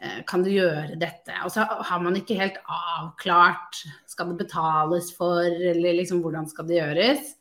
eh, 0.00 0.22
Kan 0.28 0.44
du 0.46 0.48
gjøre 0.52 0.96
dette? 1.00 1.36
Og 1.44 1.52
så 1.52 1.66
har 1.68 2.00
man 2.04 2.16
ikke 2.16 2.38
helt 2.38 2.56
avklart. 2.64 3.82
Skal 4.08 4.32
det 4.32 4.40
betales 4.46 5.12
for, 5.16 5.44
eller 5.44 5.98
liksom 6.00 6.24
hvordan 6.24 6.48
skal 6.48 6.68
det 6.70 6.80
gjøres? 6.80 7.36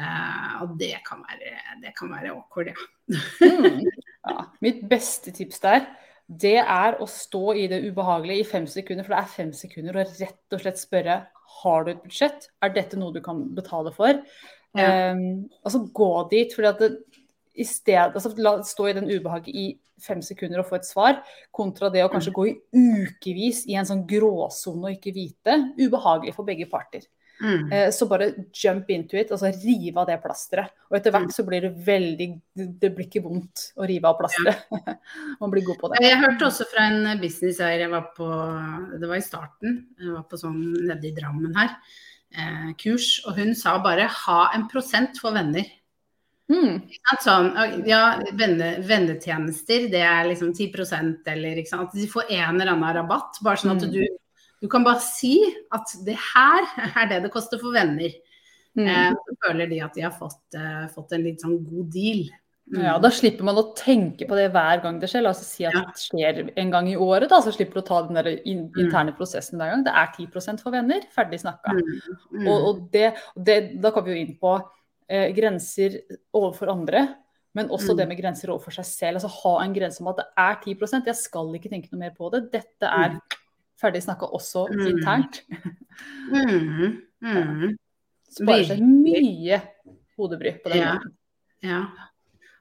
Uh, 0.00 0.62
og 0.64 0.76
det 0.80 0.94
kan 1.04 1.20
være, 1.28 1.50
det 1.82 1.90
kan 1.92 2.08
være 2.08 2.30
awkward, 2.32 2.70
ja. 2.70 3.18
mm. 3.42 3.82
ja, 4.30 4.44
Mitt 4.64 4.78
beste 4.88 5.28
tips 5.36 5.60
der, 5.60 5.82
det 6.40 6.56
er 6.62 6.96
å 7.02 7.08
stå 7.10 7.50
i 7.58 7.66
det 7.68 7.82
ubehagelige 7.84 8.44
i 8.44 8.48
fem 8.48 8.68
sekunder. 8.70 9.04
For 9.04 9.16
det 9.16 9.20
er 9.20 9.34
fem 9.34 9.50
sekunder 9.56 9.98
å 9.98 10.06
rett 10.06 10.56
og 10.56 10.62
slett 10.62 10.80
spørre 10.80 11.18
har 11.60 11.84
du 11.84 11.92
et 11.92 12.02
budsjett. 12.04 12.48
Er 12.62 12.72
dette 12.72 12.96
noe 13.00 13.12
du 13.12 13.20
kan 13.24 13.42
betale 13.56 13.92
for? 13.92 14.22
Ja. 14.78 15.12
Um, 15.12 15.48
altså 15.66 15.84
gå 15.94 16.10
dit. 16.30 16.52
fordi 16.54 16.68
at 16.68 16.82
det, 16.82 16.90
i 17.60 17.64
sted, 17.66 18.14
altså, 18.14 18.32
la, 18.38 18.58
Stå 18.64 18.88
i 18.88 18.96
den 18.96 19.10
ubehaget 19.10 19.54
i 19.54 19.68
fem 20.00 20.22
sekunder 20.24 20.62
og 20.62 20.68
få 20.70 20.78
et 20.78 20.88
svar, 20.88 21.18
kontra 21.52 21.90
det 21.92 22.04
å 22.04 22.10
kanskje 22.12 22.32
gå 22.32 22.46
i 22.48 22.58
ukevis 22.72 23.66
i 23.68 23.76
en 23.76 23.88
sånn 23.88 24.06
gråsone 24.08 24.86
og 24.88 24.94
ikke 24.96 25.12
vite. 25.16 25.56
Ubehagelig 25.80 26.36
for 26.36 26.48
begge 26.48 26.68
parter. 26.70 27.04
Mm. 27.40 27.72
Eh, 27.72 27.90
så 27.90 28.06
bare 28.06 28.32
jump 28.52 28.90
into 28.90 29.16
it, 29.16 29.30
altså 29.32 29.48
rive 29.64 30.00
av 30.00 30.08
det 30.10 30.18
plasteret. 30.20 30.74
Og 30.90 30.98
etter 30.98 31.14
hvert 31.14 31.32
så 31.32 31.44
blir 31.46 31.64
det 31.64 31.70
veldig 31.86 32.28
Det 32.80 32.90
blir 32.92 33.06
ikke 33.06 33.22
vondt 33.24 33.70
å 33.80 33.88
rive 33.88 34.10
av 34.10 34.18
plasteret. 34.18 34.66
Man 35.40 35.52
blir 35.52 35.64
god 35.64 35.80
på 35.80 35.92
det. 35.92 36.02
Jeg 36.04 36.20
hørte 36.20 36.50
også 36.50 36.68
fra 36.68 36.86
en 36.90 37.22
businesseier 37.22 37.86
jeg 37.86 37.92
var 37.92 38.10
på, 38.16 38.28
det 39.00 39.08
var 39.08 39.16
i 39.16 39.24
starten, 39.24 39.80
jeg 40.00 40.12
var 40.18 40.26
på 40.28 40.40
sånn 40.40 40.60
nede 40.84 41.08
i 41.08 41.14
Drammen 41.16 41.56
her, 41.56 41.78
kurs, 42.78 43.20
og 43.26 43.34
hun 43.38 43.54
sa 43.58 43.78
bare 43.82 44.06
ha 44.06 44.50
en 44.54 44.68
prosent 44.70 45.18
for 45.18 45.34
venner. 45.34 45.66
Mm. 46.50 46.80
Sånn, 47.22 47.52
ja, 47.86 48.18
venne, 48.34 48.72
vennetjenester, 48.86 49.88
det 49.90 50.00
er 50.02 50.26
liksom 50.30 50.52
10% 50.56 51.28
eller 51.30 51.60
ikke 51.60 51.70
sant. 51.70 51.90
At 51.90 51.94
de 51.98 52.08
får 52.10 52.30
en 52.30 52.56
eller 52.60 52.72
annen 52.72 52.96
rabatt. 52.96 53.38
Bare 53.42 53.56
sånn 53.60 53.76
at 53.76 53.84
Mm. 53.86 53.92
du, 53.92 54.06
du 54.62 54.68
kan 54.68 54.82
bare 54.84 55.00
si 55.00 55.38
at 55.72 55.86
det 56.04 56.16
her 56.18 56.66
er 56.96 57.06
det 57.08 57.22
det 57.22 57.30
koster 57.30 57.58
for 57.58 57.72
venner. 57.72 58.10
Mm. 58.78 58.86
Eh, 58.86 59.10
så 59.14 59.36
føler 59.46 59.66
de 59.70 59.80
at 59.82 59.94
de 59.94 60.02
har 60.02 60.12
fått, 60.14 60.42
eh, 60.54 60.86
fått 60.94 61.12
en 61.12 61.22
litt 61.24 61.40
sånn 61.42 61.58
god 61.64 61.90
deal. 61.92 62.28
Mm. 62.70 62.82
Ja, 62.84 62.98
Da 63.02 63.08
slipper 63.10 63.42
man 63.42 63.56
å 63.56 63.74
tenke 63.74 64.28
på 64.28 64.36
det 64.38 64.52
hver 64.52 64.82
gang 64.82 65.00
det 65.00 65.08
skjer. 65.10 65.22
La 65.24 65.30
oss 65.30 65.40
si 65.46 65.64
at 65.66 65.72
det 65.74 65.98
skjer 65.98 66.52
en 66.56 66.70
gang 66.70 66.86
i 66.88 66.94
året, 66.96 67.28
da, 67.28 67.40
så 67.42 67.50
slipper 67.52 67.74
du 67.74 67.80
å 67.82 67.86
ta 67.86 68.02
den 68.06 68.14
der 68.14 68.36
Mm. 68.46 68.70
interne 68.78 69.12
prosessen 69.16 69.58
hver 69.58 69.70
gang. 69.72 69.82
Det 69.84 69.92
er 69.92 70.06
10 70.16 70.58
for 70.62 70.70
venner. 70.70 71.00
Ferdig 71.10 71.40
snakka. 71.40 71.72
Mm. 71.74 72.00
Mm. 72.32 72.46
Og, 72.48 72.68
og 72.68 72.90
det, 72.92 73.14
det, 73.36 73.80
da 73.80 73.90
kommer 73.90 74.06
vi 74.12 74.20
jo 74.20 74.26
inn 74.26 74.38
på 74.38 74.52
eh, 75.08 75.32
grenser 75.34 75.98
overfor 76.32 76.70
andre, 76.70 77.16
men 77.54 77.68
også 77.68 77.90
Mm. 77.92 77.96
det 77.96 78.08
med 78.08 78.18
grenser 78.20 78.48
overfor 78.54 78.70
seg 78.72 78.84
selv. 78.86 79.14
Altså 79.18 79.42
ha 79.42 79.64
en 79.64 79.74
grense 79.74 80.00
om 80.00 80.08
at 80.08 80.16
det 80.18 80.26
er 80.38 80.54
10 80.62 81.04
Jeg 81.06 81.16
skal 81.16 81.52
ikke 81.58 81.70
tenke 81.70 81.88
noe 81.90 81.98
mer 81.98 82.10
på 82.16 82.30
det. 82.30 82.52
Dette 82.52 82.86
er 82.86 83.18
ferdig 83.82 84.02
snakka 84.04 84.30
også 84.30 84.68
Mm. 84.70 84.86
internt. 84.86 85.42
Mm. 86.30 87.02
Mm. 87.22 87.76
Sparer 88.30 88.64
seg 88.64 88.80
mye 88.80 89.60
hodebry 90.16 90.52
på 90.62 90.70
den 90.70 90.78
Ja. 90.78 90.92
måten. 90.94 91.12
Ja. 91.62 91.86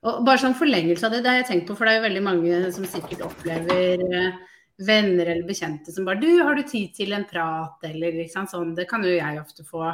Og 0.08 0.22
bare 0.24 0.40
sånn 0.40 0.56
forlengelse 0.56 1.08
av 1.08 1.12
det, 1.12 1.24
det 1.26 1.32
har 1.32 1.42
jeg 1.42 1.50
tenkt 1.50 1.68
på, 1.68 1.76
for 1.76 1.88
det 1.88 1.94
er 1.94 2.00
jo 2.00 2.06
veldig 2.08 2.22
mange 2.24 2.60
som 2.76 2.86
sikkert 2.88 3.26
opplever 3.26 4.04
eh, 4.06 4.38
venner 4.88 5.34
eller 5.34 5.48
bekjente 5.48 5.92
som 5.92 6.06
bare 6.08 6.22
Du, 6.22 6.30
har 6.40 6.56
du 6.56 6.64
tid 6.64 6.94
til 6.96 7.12
en 7.16 7.26
prat, 7.28 7.76
eller 7.90 8.22
ikke 8.24 8.32
sant 8.38 8.54
sånn. 8.54 8.72
Det 8.78 8.88
kan 8.90 9.04
jo 9.04 9.18
jeg 9.18 9.42
ofte 9.42 9.66
få. 9.68 9.90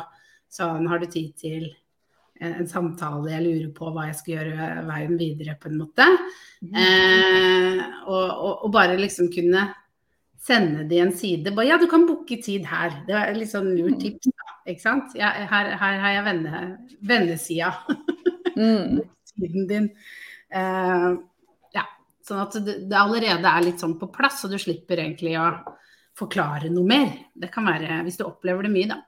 Sånn, 0.52 0.86
har 0.88 1.02
du 1.02 1.08
tid 1.10 1.34
til 1.42 1.64
en, 2.38 2.52
en 2.52 2.68
samtale, 2.70 3.32
jeg 3.34 3.44
lurer 3.48 3.72
på 3.76 3.90
hva 3.96 4.06
jeg 4.12 4.20
skal 4.20 4.36
gjøre 4.36 4.68
veien 4.88 5.18
videre, 5.20 5.58
på 5.60 5.72
en 5.72 5.82
måte. 5.82 6.06
Eh, 6.70 7.82
og, 8.06 8.30
og, 8.30 8.54
og 8.68 8.72
bare 8.76 9.00
liksom 9.02 9.32
kunne 9.34 9.66
sende 10.46 10.86
de 10.90 11.02
en 11.02 11.16
side. 11.18 11.54
Bare 11.58 11.72
ja, 11.72 11.80
du 11.82 11.88
kan 11.90 12.06
booke 12.06 12.38
tid 12.46 12.70
her. 12.70 13.02
Det 13.10 13.18
er 13.18 13.34
litt 13.38 13.52
sånn 13.52 13.74
lurt 13.74 13.98
tips, 14.04 14.30
da. 14.30 14.56
Ikke 14.70 14.82
sant. 14.82 15.18
Ja, 15.18 15.34
her, 15.50 15.74
her 15.82 16.00
har 16.02 16.16
jeg 16.20 16.26
venne, 16.30 16.64
vennesida. 17.06 17.74
Mm. 18.56 19.02
Siden 19.36 19.68
din. 19.70 19.90
Eh, 20.56 21.08
ja, 21.76 21.86
sånn 22.26 22.42
at 22.44 22.58
det, 22.66 22.76
det 22.90 23.00
allerede 23.00 23.52
er 23.52 23.66
litt 23.66 23.82
sånn 23.84 23.98
på 24.00 24.08
plass, 24.14 24.44
og 24.48 24.54
du 24.54 24.60
slipper 24.62 25.02
egentlig 25.04 25.36
å 25.40 25.50
forklare 26.16 26.70
noe 26.72 26.88
mer. 26.88 27.10
Det 27.36 27.50
kan 27.52 27.68
være 27.68 28.02
hvis 28.08 28.18
du 28.22 28.24
opplever 28.28 28.64
det 28.68 28.72
mye, 28.72 28.88
da. 28.94 29.02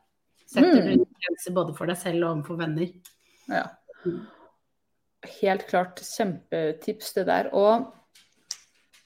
Setter 0.48 0.82
Mm. 0.84 0.98
du 1.04 1.06
grenser 1.20 1.54
både 1.56 1.76
for 1.76 1.88
deg 1.88 1.98
selv 2.00 2.24
og 2.24 2.38
overfor 2.38 2.58
venner. 2.62 2.92
Ja. 3.52 3.66
Mm. 4.06 4.26
Helt 5.42 5.68
klart 5.68 6.00
kjempetips 6.04 7.14
det 7.18 7.26
der. 7.28 7.50
Og 7.56 7.88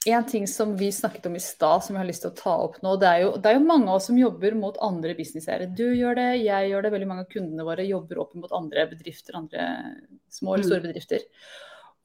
en 0.08 0.26
ting 0.26 0.48
som 0.48 0.72
vi 0.78 0.92
snakket 0.92 1.26
om 1.30 1.36
i 1.38 1.40
stad, 1.40 1.84
som 1.84 1.96
jeg 1.96 2.02
har 2.02 2.08
lyst 2.10 2.24
til 2.26 2.32
å 2.32 2.38
ta 2.38 2.56
opp 2.64 2.80
nå, 2.82 2.96
det 3.02 3.10
er 3.10 3.20
jo, 3.22 3.36
det 3.38 3.52
er 3.52 3.58
jo 3.60 3.66
mange 3.68 3.90
av 3.90 4.00
oss 4.00 4.08
som 4.10 4.18
jobber 4.18 4.56
mot 4.58 4.78
andre 4.82 5.14
businesseiere. 5.18 5.68
Du 5.78 5.84
gjør 5.94 6.18
det, 6.18 6.28
jeg 6.42 6.72
gjør 6.72 6.88
det, 6.88 6.92
veldig 6.96 7.10
mange 7.12 7.26
av 7.28 7.30
kundene 7.30 7.68
våre 7.68 7.86
jobber 7.86 8.22
opp 8.24 8.34
mot 8.40 8.56
andre 8.58 8.88
bedrifter, 8.90 9.38
andre 9.38 9.68
små 10.34 10.56
eller 10.56 10.66
Mm. 10.66 10.70
store 10.72 10.86
bedrifter. 10.88 11.28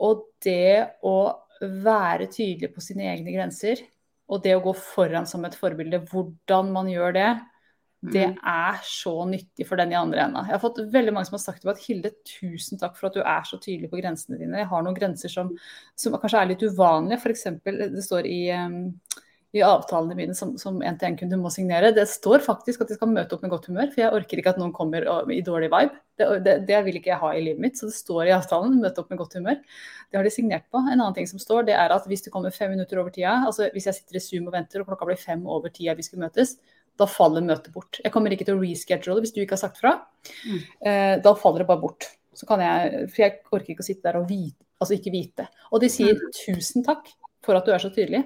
Og 0.05 0.27
det 0.45 0.91
å 1.03 1.17
være 1.63 2.29
tydelig 2.29 2.75
på 2.75 2.85
sine 2.85 3.09
egne 3.15 3.33
grenser, 3.33 3.81
og 4.29 4.43
det 4.43 4.57
å 4.57 4.63
gå 4.63 4.75
foran 4.77 5.27
som 5.27 5.45
et 5.45 5.55
forbilde, 5.57 6.05
hvordan 6.11 6.73
man 6.73 6.87
gjør 6.87 7.15
det, 7.15 7.31
det 8.05 8.27
Mm. 8.29 8.39
er 8.45 8.81
så 8.85 9.25
nyttig 9.27 9.67
for 9.67 9.77
den 9.77 9.93
i 9.93 9.97
andre 9.97 10.21
enda. 10.21 10.45
Jeg 10.45 10.53
har 10.53 10.61
fått 10.61 10.93
veldig 10.93 11.13
mange 11.13 11.27
som 11.27 11.35
har 11.39 11.45
sagt 11.45 11.63
til 11.63 11.69
meg 11.71 11.77
at 11.77 11.85
Hilde, 11.87 12.11
tusen 12.25 12.79
takk 12.79 12.97
for 12.97 13.09
at 13.09 13.15
du 13.15 13.21
er 13.21 13.43
så 13.43 13.59
tydelig 13.59 13.91
på 13.91 14.01
grensene 14.01 14.39
dine. 14.39 14.59
Jeg 14.59 14.69
har 14.69 14.83
noen 14.83 14.95
grenser 14.95 15.29
som, 15.33 15.51
som 15.97 16.13
kanskje 16.13 16.43
er 16.43 16.47
litt 16.53 16.63
uvanlige. 16.63 17.19
F.eks. 17.19 17.47
det 17.65 18.05
står 18.05 18.29
i, 18.29 18.53
um, 18.53 19.01
i 19.57 19.63
avtalene 19.65 20.15
mine 20.15 20.35
som, 20.37 20.59
som 20.59 20.83
en-til-en-kunde 20.83 21.39
må 21.41 21.51
signere. 21.51 21.95
Det 21.97 22.07
står 22.07 22.45
faktisk 22.45 22.83
at 22.83 22.89
de 22.89 22.99
skal 22.99 23.09
møte 23.09 23.33
opp 23.35 23.43
med 23.43 23.51
godt 23.51 23.67
humør, 23.73 23.89
for 23.91 24.05
jeg 24.05 24.13
orker 24.13 24.39
ikke 24.39 24.53
at 24.53 24.61
noen 24.61 24.77
kommer 24.77 25.09
i 25.33 25.41
dårlig 25.41 25.73
vibe. 25.73 25.97
Det, 26.17 26.31
det, 26.45 26.55
det 26.69 26.85
vil 26.85 27.01
ikke 27.01 27.11
jeg 27.15 27.21
ha 27.25 27.33
i 27.35 27.43
livet 27.43 27.61
mitt, 27.61 27.81
så 27.81 27.89
det 27.89 27.97
står 27.97 28.29
i 28.29 28.37
avtalen 28.37 28.79
møte 28.81 29.01
opp 29.01 29.11
med 29.11 29.19
godt 29.19 29.35
humør. 29.41 29.59
Det 30.13 30.21
har 30.21 30.25
de 30.25 30.31
signert 30.37 30.69
på. 30.71 30.79
En 30.79 31.01
annen 31.01 31.17
ting 31.17 31.27
som 31.27 31.41
står, 31.41 31.65
det 31.67 31.75
er 31.75 31.91
at 31.97 32.07
hvis 32.07 32.23
du 32.23 32.31
kommer 32.31 32.53
fem 32.55 32.71
minutter 32.77 33.01
over 33.01 33.11
tida, 33.11 33.41
altså 33.49 33.71
hvis 33.73 33.89
jeg 33.89 33.99
sitter 34.03 34.21
i 34.21 34.21
Zoom 34.21 34.47
og 34.49 34.55
venter 34.61 34.85
og 34.85 34.93
klokka 34.93 35.09
blir 35.09 35.21
fem 35.21 35.43
over 35.49 35.73
tida 35.73 35.97
vi 35.97 36.05
skulle 36.07 36.29
møtes, 36.29 36.59
da 36.97 37.07
faller 37.07 37.43
møtet 37.45 37.73
bort. 37.75 38.01
Jeg 38.03 38.13
kommer 38.13 38.33
ikke 38.33 38.45
til 38.49 38.57
å 38.57 38.61
reschedule 38.63 39.21
hvis 39.21 39.33
du 39.35 39.41
ikke 39.43 39.57
har 39.57 39.63
sagt 39.69 39.79
fra. 39.83 39.95
Mm. 40.47 40.61
Eh, 40.81 41.17
da 41.25 41.35
faller 41.35 41.65
det 41.65 41.69
bare 41.69 41.81
bort. 41.83 42.07
Så 42.37 42.47
kan 42.49 42.61
jeg, 42.61 43.07
for 43.11 43.23
jeg 43.23 43.39
orker 43.53 43.73
ikke 43.75 43.85
å 43.85 43.89
sitte 43.89 44.03
der 44.09 44.19
og 44.21 44.29
vite, 44.29 44.59
altså 44.81 44.97
ikke 44.99 45.13
vite. 45.13 45.47
Og 45.73 45.81
de 45.81 45.89
sier 45.93 46.19
tusen 46.37 46.85
takk 46.85 47.09
for 47.45 47.57
at 47.57 47.65
du 47.69 47.73
er 47.73 47.79
så 47.83 47.91
tydelig. 47.95 48.25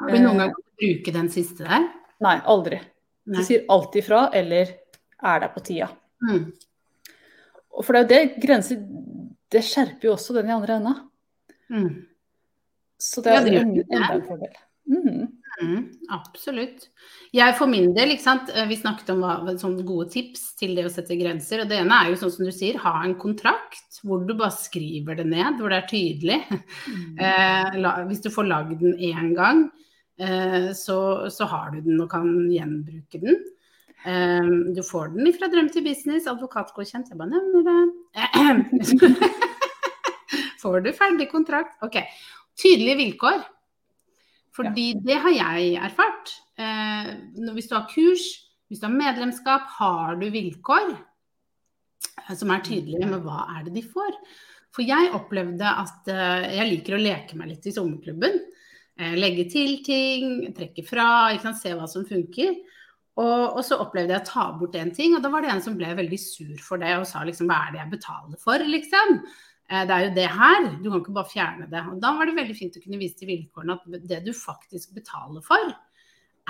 Har 0.00 0.10
du 0.12 0.18
noen 0.24 0.38
gang 0.42 0.52
bruke 0.80 1.12
den 1.12 1.28
siste 1.32 1.64
der? 1.68 1.86
Nei, 2.20 2.36
aldri. 2.48 2.80
De 3.30 3.44
sier 3.46 3.64
alltid 3.70 4.04
fra 4.04 4.26
eller 4.36 4.74
er 5.22 5.40
der 5.44 5.52
på 5.54 5.60
tida. 5.64 5.88
Mm. 6.24 6.50
Og 7.76 7.84
for 7.86 7.92
det 7.96 8.00
er 8.00 8.04
jo 8.04 8.10
det 8.34 8.42
grenser 8.42 8.80
Det 9.50 9.62
skjerper 9.66 10.04
jo 10.08 10.12
også 10.14 10.34
den 10.36 10.48
i 10.50 10.52
andre 10.54 10.76
enda. 10.78 10.92
Mm. 11.70 12.06
Så 13.00 13.22
det 13.24 13.32
Ja, 13.32 13.40
er 13.40 13.44
det 13.44 13.52
gjør 13.54 13.62
en- 13.62 13.74
det. 13.74 13.86
enda 13.90 14.12
en 14.14 14.22
fordel. 14.28 14.56
Mm. 14.86 15.39
Mm, 15.60 15.82
absolutt. 16.14 16.86
Jeg 17.36 17.54
for 17.58 17.68
min 17.70 17.92
del, 17.96 18.14
ikke 18.14 18.24
sant? 18.24 18.48
eh, 18.54 18.66
vi 18.70 18.78
snakket 18.80 19.12
om 19.12 19.20
hva, 19.22 19.34
gode 19.84 20.08
tips 20.12 20.54
til 20.58 20.72
det 20.78 20.86
å 20.88 20.92
sette 20.92 21.18
grenser. 21.20 21.62
og 21.62 21.68
Det 21.70 21.78
ene 21.82 21.98
er 22.00 22.10
jo 22.10 22.20
sånn 22.22 22.32
som 22.34 22.48
du 22.48 22.52
sier, 22.54 22.80
ha 22.80 23.02
en 23.04 23.14
kontrakt 23.20 24.00
hvor 24.06 24.24
du 24.24 24.32
bare 24.32 24.54
skriver 24.56 25.20
det 25.20 25.26
ned, 25.28 25.60
hvor 25.60 25.72
det 25.72 25.82
er 25.82 25.90
tydelig. 25.92 26.40
Mm. 26.50 27.06
Eh, 27.20 27.74
la, 27.82 27.90
hvis 28.08 28.22
du 28.24 28.30
får 28.32 28.46
lagd 28.48 28.80
den 28.80 28.94
én 28.96 29.34
gang, 29.36 29.66
eh, 30.18 30.70
så, 30.76 31.28
så 31.28 31.44
har 31.50 31.74
du 31.74 31.82
den 31.84 32.00
og 32.00 32.08
kan 32.12 32.26
gjenbruke 32.48 33.20
den. 33.20 33.36
Eh, 34.08 34.48
du 34.72 34.80
får 34.86 35.12
den 35.12 35.28
fra 35.36 35.50
Drøm 35.52 35.68
til 35.72 35.84
business, 35.84 36.28
advokatgodkjent. 36.30 37.12
Jeg 37.12 37.20
bare 37.20 37.34
nevner 37.34 37.66
det. 37.68 39.00
får 40.62 40.86
du 40.86 40.92
ferdig 40.96 41.28
kontrakt? 41.32 41.76
Ok. 41.84 42.00
Tydelige 42.60 43.00
vilkår. 43.04 43.44
Fordi 44.60 44.86
ja. 44.92 45.00
det 45.08 45.18
har 45.24 45.34
jeg 45.36 45.74
erfart. 45.88 46.36
Eh, 46.60 47.10
hvis 47.56 47.70
du 47.70 47.74
har 47.78 47.88
kurs, 47.90 48.28
hvis 48.68 48.82
du 48.82 48.86
har 48.86 48.94
medlemskap, 48.94 49.66
har 49.80 50.20
du 50.20 50.28
vilkår 50.30 50.92
eh, 50.92 52.32
som 52.36 52.52
er 52.52 52.64
tydelige 52.66 53.08
med 53.08 53.24
hva 53.24 53.46
er 53.56 53.66
det 53.66 53.74
de 53.78 53.84
får. 53.86 54.14
For 54.70 54.86
jeg 54.86 55.10
opplevde 55.16 55.66
at 55.66 56.10
eh, 56.12 56.50
jeg 56.60 56.72
liker 56.74 56.96
å 56.96 57.02
leke 57.02 57.38
meg 57.38 57.54
litt 57.54 57.66
i 57.66 57.74
sommerklubben. 57.74 58.38
Eh, 59.00 59.16
legge 59.18 59.48
til 59.50 59.80
ting, 59.86 60.50
trekke 60.56 60.84
fra, 60.86 61.08
se 61.56 61.74
hva 61.74 61.88
som 61.90 62.06
funker. 62.06 62.54
Og, 63.20 63.56
og, 63.56 63.60
så 63.66 63.80
opplevde 63.82 64.14
jeg 64.14 64.22
å 64.22 64.28
ta 64.28 64.44
bort 64.56 64.76
en 64.78 64.92
ting, 64.94 65.16
og 65.16 65.24
da 65.24 65.32
var 65.32 65.44
det 65.44 65.50
en 65.52 65.62
som 65.64 65.74
ble 65.76 65.90
veldig 65.98 66.18
sur 66.20 66.60
for 66.64 66.80
det 66.80 66.94
og 66.96 67.08
sa 67.08 67.24
liksom 67.26 67.50
hva 67.50 67.58
er 67.66 67.74
det 67.74 67.80
jeg 67.82 67.92
betaler 67.96 68.40
for, 68.40 68.62
liksom. 68.64 69.18
Eh, 69.70 69.84
det 69.86 69.96
er 69.96 70.06
jo 70.06 70.14
det 70.16 70.28
her, 70.34 70.70
du 70.82 70.88
kan 70.90 71.00
ikke 71.00 71.16
bare 71.16 71.30
fjerne 71.30 71.68
det. 71.70 71.82
Og 71.92 72.00
da 72.02 72.12
var 72.16 72.26
det 72.26 72.38
veldig 72.38 72.56
fint 72.58 72.78
å 72.78 72.82
kunne 72.82 72.98
vise 73.00 73.18
til 73.20 73.30
vilkårene 73.30 73.78
at 73.78 74.08
det 74.10 74.22
du 74.26 74.32
faktisk 74.34 74.96
betaler 74.96 75.44
for, 75.46 75.70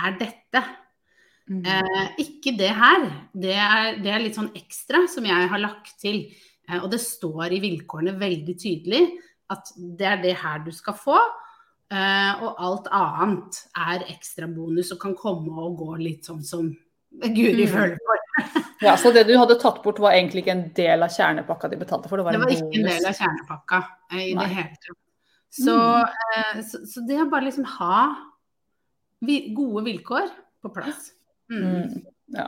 er 0.00 0.16
dette. 0.20 0.62
Mm. 1.50 1.64
Eh, 1.66 2.06
ikke 2.24 2.54
det 2.58 2.70
her. 2.78 3.04
Det 3.34 3.56
er, 3.58 3.98
det 4.00 4.12
er, 4.12 4.22
litt 4.22 4.38
sånn 4.38 4.52
ekstra 4.56 5.04
som 5.10 5.26
jeg 5.28 5.50
har 5.52 5.62
lagt 5.62 5.96
til. 6.00 6.22
Eh, 6.68 6.78
og 6.78 6.88
det 6.92 7.02
står 7.02 7.56
i 7.56 7.62
vilkårene 7.64 8.16
veldig 8.20 8.56
tydelig 8.56 9.04
at 9.50 9.72
det 9.76 10.06
er 10.06 10.20
det 10.22 10.36
her 10.40 10.62
du 10.64 10.72
skal 10.74 10.96
få. 10.96 11.18
Eh, 11.90 12.42
og 12.46 12.60
alt 12.62 12.90
annet 12.94 13.64
er 13.74 14.06
ekstrabonus 14.12 14.92
og 14.94 15.02
kan 15.02 15.16
komme 15.18 15.50
og 15.58 15.80
gå 15.82 15.96
litt 15.98 16.28
sånn 16.28 16.44
som 16.46 16.70
Guri 17.10 17.66
mm. 17.66 17.72
føler 17.72 17.96
for. 18.06 18.60
ja, 18.80 18.96
Så 18.96 19.12
det 19.12 19.26
du 19.28 19.34
hadde 19.36 19.58
tatt 19.60 19.82
bort 19.84 20.00
var 20.00 20.16
egentlig 20.16 20.44
ikke 20.44 20.54
en 20.54 20.66
del 20.76 21.04
av 21.04 21.12
kjernepakka 21.12 21.68
de 21.72 21.78
betalte 21.80 22.10
for? 22.10 22.20
Det 22.20 22.26
var, 22.26 22.36
det 22.36 22.42
var 22.44 22.54
ikke 22.54 22.80
en 22.80 22.88
del 22.88 23.08
av 23.10 23.16
kjernepakka 23.18 23.80
uh, 23.82 24.16
i 24.20 24.32
Nei. 24.36 24.44
det 24.44 24.50
hele 24.56 24.80
tatt. 24.86 24.98
Så, 25.50 25.74
mm. 25.74 26.62
så, 26.70 26.80
så, 26.86 27.02
det 27.08 27.18
å 27.24 27.28
bare 27.30 27.48
liksom 27.48 27.66
ha 27.76 28.00
vi, 29.26 29.42
gode 29.56 29.84
vilkår 29.88 30.30
på 30.62 30.72
plass. 30.74 31.10
Mm. 31.52 31.66
mm. 31.66 32.08
Ja. 32.38 32.46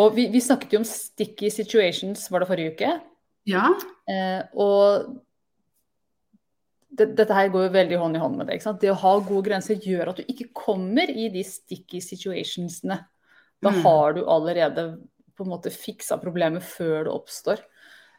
Og 0.00 0.14
vi, 0.16 0.28
vi, 0.32 0.40
snakket 0.40 0.72
jo 0.72 0.80
om 0.80 0.88
sticky 0.88 1.50
situations, 1.52 2.22
var 2.32 2.40
det 2.40 2.48
forrige 2.48 2.74
uke? 2.76 2.92
Ja. 3.48 3.66
og 4.56 5.08
det, 6.98 7.12
dette 7.18 7.36
her 7.36 7.50
går 7.52 7.66
jo 7.66 7.74
veldig 7.74 8.00
hånd 8.00 8.18
i 8.18 8.22
hånd 8.22 8.38
med 8.38 8.48
det. 8.48 8.58
ikke 8.58 8.68
sant? 8.70 8.80
Det 8.82 8.90
å 8.92 8.98
ha 9.02 9.14
gode 9.20 9.44
grenser 9.50 9.78
gjør 9.84 10.12
at 10.12 10.20
du 10.20 10.30
ikke 10.30 10.48
kommer 10.56 11.10
i 11.10 11.28
de 11.32 11.44
sticky 11.46 12.00
situationsene. 12.04 12.98
Da 13.64 13.72
mm. 13.74 13.80
har 13.84 14.16
du 14.16 14.22
allerede 14.30 14.86
på 15.38 15.46
en 15.46 15.52
måte 15.54 15.72
fiksa 15.72 16.18
problemet 16.20 16.64
før 16.66 17.06
det 17.06 17.14
oppstår. 17.14 17.64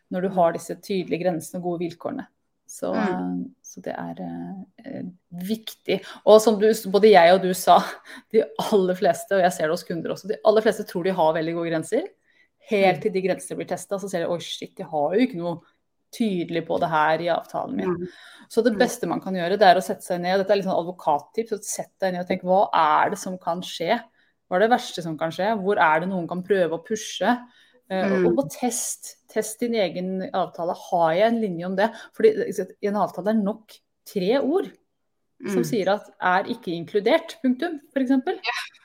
Når 0.09 0.25
du 0.25 0.35
har 0.39 0.55
disse 0.55 0.75
tydelige 0.79 1.21
grensene 1.25 1.59
og 1.61 1.67
gode 1.67 1.83
vilkårene. 1.85 2.25
Så, 2.69 2.91
mm. 2.93 3.37
så 3.65 3.81
det 3.81 3.95
er 3.97 4.19
eh, 4.21 5.05
viktig. 5.45 5.99
Og 6.29 6.37
som 6.41 6.59
du, 6.61 6.67
både 6.93 7.09
jeg 7.09 7.33
og 7.33 7.41
du 7.41 7.49
sa, 7.57 7.79
de 8.33 8.43
aller 8.69 8.97
fleste, 8.97 9.33
og 9.33 9.41
jeg 9.41 9.55
ser 9.55 9.65
det 9.65 9.73
hos 9.73 9.85
kunder 9.87 10.13
også, 10.13 10.29
de 10.29 10.37
aller 10.45 10.65
fleste 10.65 10.85
tror 10.89 11.07
de 11.07 11.15
har 11.17 11.35
veldig 11.37 11.55
gode 11.57 11.71
grenser. 11.71 12.05
Helt 12.69 12.99
mm. 12.99 13.03
til 13.05 13.15
de 13.15 13.23
grensene 13.25 13.57
blir 13.57 13.69
testa, 13.71 13.97
så 13.97 14.09
ser 14.11 14.25
de 14.25 14.29
oi 14.29 14.37
shit, 14.45 14.75
de 14.77 14.85
har 14.85 15.15
jo 15.17 15.25
ikke 15.25 15.41
noe 15.41 15.57
tydelig 16.13 16.63
på 16.67 16.77
det 16.81 16.89
her 16.89 17.23
i 17.25 17.31
avtalen 17.33 17.75
min. 17.77 17.97
Mm. 17.97 18.45
Så 18.49 18.61
det 18.65 18.75
mm. 18.75 18.79
beste 18.81 19.09
man 19.09 19.21
kan 19.23 19.35
gjøre, 19.37 19.57
det 19.61 19.65
er 19.65 19.81
å 19.81 19.85
sette 19.85 20.05
seg 20.05 20.21
ned. 20.21 20.37
Dette 20.41 20.53
er 20.53 20.61
litt 20.61 20.69
sånn 20.69 20.77
advokattips. 20.77 21.57
Sett 21.65 21.93
deg 22.01 22.15
ned 22.15 22.23
og 22.25 22.29
tenk 22.29 22.45
hva 22.49 22.63
er 22.75 23.13
det 23.13 23.21
som 23.21 23.37
kan 23.41 23.61
skje? 23.65 23.97
Hva 24.49 24.57
er 24.57 24.65
det 24.65 24.73
verste 24.73 25.05
som 25.05 25.15
kan 25.19 25.33
skje? 25.33 25.51
Hvor 25.61 25.79
er 25.85 26.01
det 26.01 26.09
noen 26.09 26.27
kan 26.29 26.41
prøve 26.45 26.79
å 26.79 26.83
pushe? 26.85 27.37
Uh, 27.89 28.01
mm. 28.01 28.25
Og, 28.25 28.33
på 28.39 28.47
test. 28.57 29.15
Test 29.29 29.61
din 29.61 29.77
egen 29.77 30.25
avtale. 30.33 30.75
Har 30.89 31.13
jeg 31.17 31.29
en 31.29 31.39
linje 31.43 31.69
om 31.69 31.77
det? 31.77 31.89
Fordi 32.17 32.33
en 32.89 33.01
avtale 33.01 33.33
er 33.33 33.41
nok 33.43 33.77
tre 34.09 34.35
ord 34.41 34.71
som 35.39 35.61
mm. 35.61 35.67
sier 35.69 35.87
at 35.93 36.09
'er 36.19 36.49
ikke 36.51 36.73
inkludert', 36.75 37.37
punktum, 37.39 37.77
f.eks. 37.93 38.11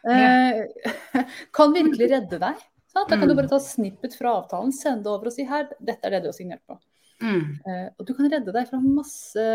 Yeah. 0.07 0.69
Uh, 1.17 1.25
kan 1.57 1.75
virkelig 1.75 2.11
redde 2.13 2.39
deg. 2.39 2.61
Sant? 2.95 3.09
Da 3.11 3.17
kan 3.17 3.27
du 3.27 3.35
mm. 3.35 3.41
bare 3.41 3.51
ta 3.51 3.59
snippet 3.59 4.15
fra 4.15 4.37
avtalen, 4.39 4.71
sende 4.75 5.03
det 5.03 5.11
over 5.11 5.33
og 5.33 5.35
si 5.35 5.47
her, 5.49 5.67
dette 5.83 6.07
er 6.07 6.15
det 6.15 6.23
du 6.23 6.29
har 6.31 6.37
signert 6.37 6.63
på. 6.69 6.79
Mm. 7.25 7.59
Uh, 7.67 7.89
og 7.99 8.07
du 8.07 8.15
kan 8.15 8.31
redde 8.31 8.55
deg 8.55 8.71
fra 8.71 8.79
masse 8.85 9.49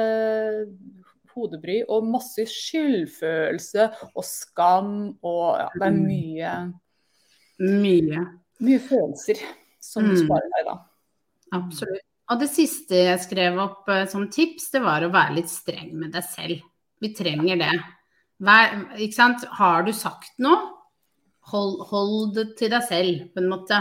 hodebry 1.36 1.80
og 1.88 2.08
masse 2.10 2.46
skyldfølelse 2.50 3.88
og 4.13 4.26
skam 4.28 4.94
og 5.20 5.46
ja, 5.60 5.68
det 5.76 5.88
er 5.88 5.96
mm. 5.96 6.06
mye 6.10 6.54
Mye. 7.60 8.22
Mye 8.63 8.80
følelser 8.80 9.42
som 9.84 10.06
mm. 10.06 10.12
du 10.13 10.22
sparer 10.22 10.54
deg 10.54 10.68
da. 10.70 10.76
Absolutt. 11.58 12.06
Og 12.30 12.39
det 12.39 12.48
siste 12.54 13.02
jeg 13.08 13.22
skrev 13.24 13.58
opp 13.60 13.89
uh, 13.89 14.06
som 14.08 14.28
tips, 14.32 14.70
det 14.72 14.84
var 14.86 15.04
å 15.04 15.12
være 15.12 15.39
litt 15.39 15.52
streng 15.52 15.89
med 15.98 16.13
deg 16.15 16.24
selv. 16.24 16.62
Vi 17.02 17.12
trenger 17.18 17.60
det. 17.60 17.72
Vær, 18.46 18.76
ikke 18.96 19.18
sant? 19.18 19.44
Har 19.60 19.84
du 19.84 19.92
sagt 19.96 20.38
noe, 20.39 20.60
hold, 21.52 21.82
hold 21.89 22.36
det 22.38 22.46
til 22.60 22.72
deg 22.72 22.86
selv, 22.88 23.26
på 23.34 23.42
en 23.42 23.50
måte. 23.52 23.80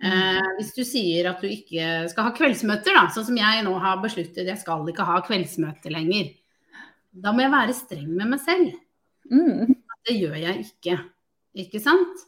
Eh, 0.00 0.44
hvis 0.56 0.70
du 0.72 0.80
sier 0.86 1.28
at 1.28 1.42
du 1.42 1.48
ikke 1.50 2.06
skal 2.08 2.28
ha 2.28 2.34
kveldsmøter, 2.36 2.96
da, 2.96 3.04
sånn 3.12 3.26
som 3.28 3.40
jeg 3.40 3.64
nå 3.66 3.74
har 3.82 4.00
besluttet, 4.00 4.46
jeg 4.48 4.60
skal 4.60 4.86
ikke 4.88 5.06
ha 5.08 5.18
kveldsmøter 5.26 5.92
lenger. 5.92 6.30
Da 7.10 7.32
må 7.34 7.44
jeg 7.44 7.52
være 7.52 7.76
streng 7.76 8.10
med 8.14 8.30
meg 8.32 8.42
selv. 8.42 8.74
Mm. 9.30 9.74
Det 10.06 10.16
gjør 10.16 10.36
jeg 10.40 10.66
ikke. 10.66 10.96
Ikke 11.60 11.82
sant? 11.82 12.26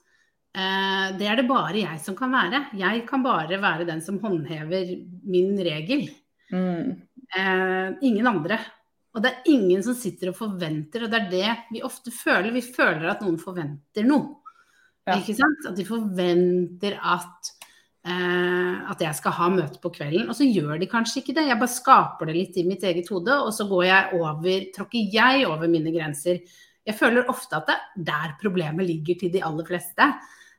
Eh, 0.53 1.07
det 1.16 1.29
er 1.29 1.38
det 1.40 1.49
bare 1.49 1.79
jeg 1.79 2.03
som 2.05 2.16
kan 2.18 2.33
være. 2.35 2.66
Jeg 2.79 3.07
kan 3.09 3.25
bare 3.25 3.61
være 3.62 3.88
den 3.88 4.03
som 4.05 4.21
håndhever 4.23 4.92
min 5.25 5.55
regel. 5.62 6.09
Mm. 6.53 7.01
Eh, 7.33 7.88
ingen 8.05 8.29
andre. 8.29 8.59
Og 9.12 9.25
det 9.25 9.31
er 9.31 9.51
ingen 9.53 9.83
som 9.85 9.97
sitter 9.97 10.31
og 10.31 10.38
forventer, 10.38 11.05
og 11.05 11.12
det 11.12 11.18
er 11.18 11.33
det 11.33 11.57
vi 11.75 11.83
ofte 11.85 12.12
føler. 12.14 12.53
Vi 12.55 12.64
føler 12.64 13.11
at 13.11 13.21
noen 13.25 13.37
forventer 13.40 14.07
noe. 14.09 14.38
Ja. 15.05 15.18
Ikke 15.18 15.35
sant? 15.37 15.66
At 15.68 15.77
de 15.77 15.85
forventer 15.85 16.97
at 16.97 17.53
at 18.03 19.03
jeg 19.05 19.15
skal 19.15 19.35
ha 19.37 19.49
møte 19.53 19.79
på 19.83 19.93
kvelden. 19.95 20.27
Og 20.27 20.35
så 20.35 20.47
gjør 20.49 20.81
de 20.81 20.88
kanskje 20.91 21.21
ikke 21.21 21.37
det. 21.37 21.47
Jeg 21.49 21.61
bare 21.61 21.71
skaper 21.71 22.29
det 22.29 22.35
litt 22.35 22.57
i 22.59 22.67
mitt 22.67 22.83
eget 22.87 23.11
hode, 23.12 23.37
og 23.47 23.53
så 23.55 23.69
går 23.71 23.85
jeg 23.87 24.19
over, 24.19 24.69
tråkker 24.75 25.15
jeg 25.15 25.47
over 25.47 25.71
mine 25.71 25.95
grenser. 25.95 26.41
Jeg 26.83 26.99
føler 26.99 27.31
ofte 27.31 27.61
at 27.61 27.69
det 27.69 27.77
er 27.77 28.09
der 28.11 28.33
problemet 28.41 28.88
ligger 28.88 29.21
til 29.21 29.31
de 29.35 29.45
aller 29.47 29.69
fleste. 29.69 30.09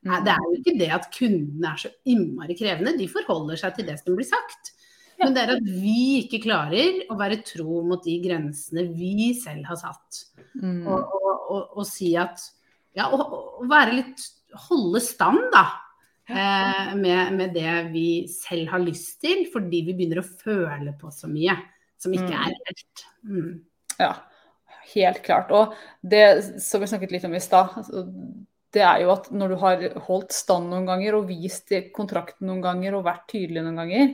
Mm. 0.03 0.15
Det 0.23 0.31
er 0.31 0.45
jo 0.45 0.55
ikke 0.59 0.77
det 0.79 0.89
at 0.95 1.09
kundene 1.15 1.73
er 1.73 1.83
så 1.83 1.91
innmari 2.11 2.55
krevende, 2.59 2.95
de 2.99 3.11
forholder 3.11 3.59
seg 3.59 3.75
til 3.75 3.87
det 3.91 3.97
som 3.99 4.15
blir 4.15 4.27
sagt. 4.27 4.73
Men 5.19 5.35
det 5.35 5.43
er 5.43 5.53
at 5.53 5.67
vi 5.67 6.23
ikke 6.23 6.41
klarer 6.43 7.03
å 7.11 7.17
være 7.19 7.43
tro 7.47 7.83
mot 7.87 8.01
de 8.03 8.17
grensene 8.23 8.87
vi 8.95 9.31
selv 9.39 9.67
har 9.69 9.79
satt. 9.79 10.23
Mm. 10.59 10.83
Og, 10.87 11.13
og, 11.19 11.31
og, 11.43 11.61
og, 11.77 11.85
si 11.87 12.15
at 12.19 12.39
Ja, 12.93 13.07
å 13.09 13.65
være 13.65 13.95
litt 13.97 14.27
Holde 14.67 14.99
stand, 15.01 15.47
da 15.49 15.63
eh, 16.29 16.93
med, 16.99 17.33
med, 17.37 17.53
det 17.55 17.75
vi 17.93 18.07
selv 18.31 18.71
har 18.73 18.83
lyst 18.83 19.19
til, 19.23 19.45
fordi 19.53 19.83
vi 19.89 19.95
begynner 19.97 20.21
å 20.21 20.27
føle 20.27 20.95
på 20.99 21.11
så 21.13 21.29
mye 21.31 21.57
som 22.01 22.15
ikke 22.15 22.31
er 22.31 22.49
helt 22.49 22.69
reelt. 22.69 23.05
Mm. 23.23 23.51
Ja, 23.99 24.13
helt 24.93 25.21
klart. 25.25 25.53
Og 25.55 25.75
det 26.01 26.25
som 26.63 26.83
vi 26.83 26.89
snakket 26.91 27.15
litt 27.15 27.27
om 27.27 27.35
i 27.37 27.43
stad, 27.43 27.77
altså, 27.79 28.07
det 28.73 28.83
er 28.83 29.03
jo 29.03 29.13
at 29.13 29.29
når 29.31 29.53
du 29.53 29.57
har 29.61 29.87
holdt 30.07 30.33
stand 30.33 30.71
noen 30.71 30.87
ganger 30.89 31.19
og 31.19 31.27
vist 31.29 31.71
kontrakten 31.95 32.49
noen 32.49 32.63
ganger 32.63 32.97
og 32.97 33.05
vært 33.05 33.27
tydelig 33.31 33.61
noen 33.61 33.83
ganger, 33.83 34.13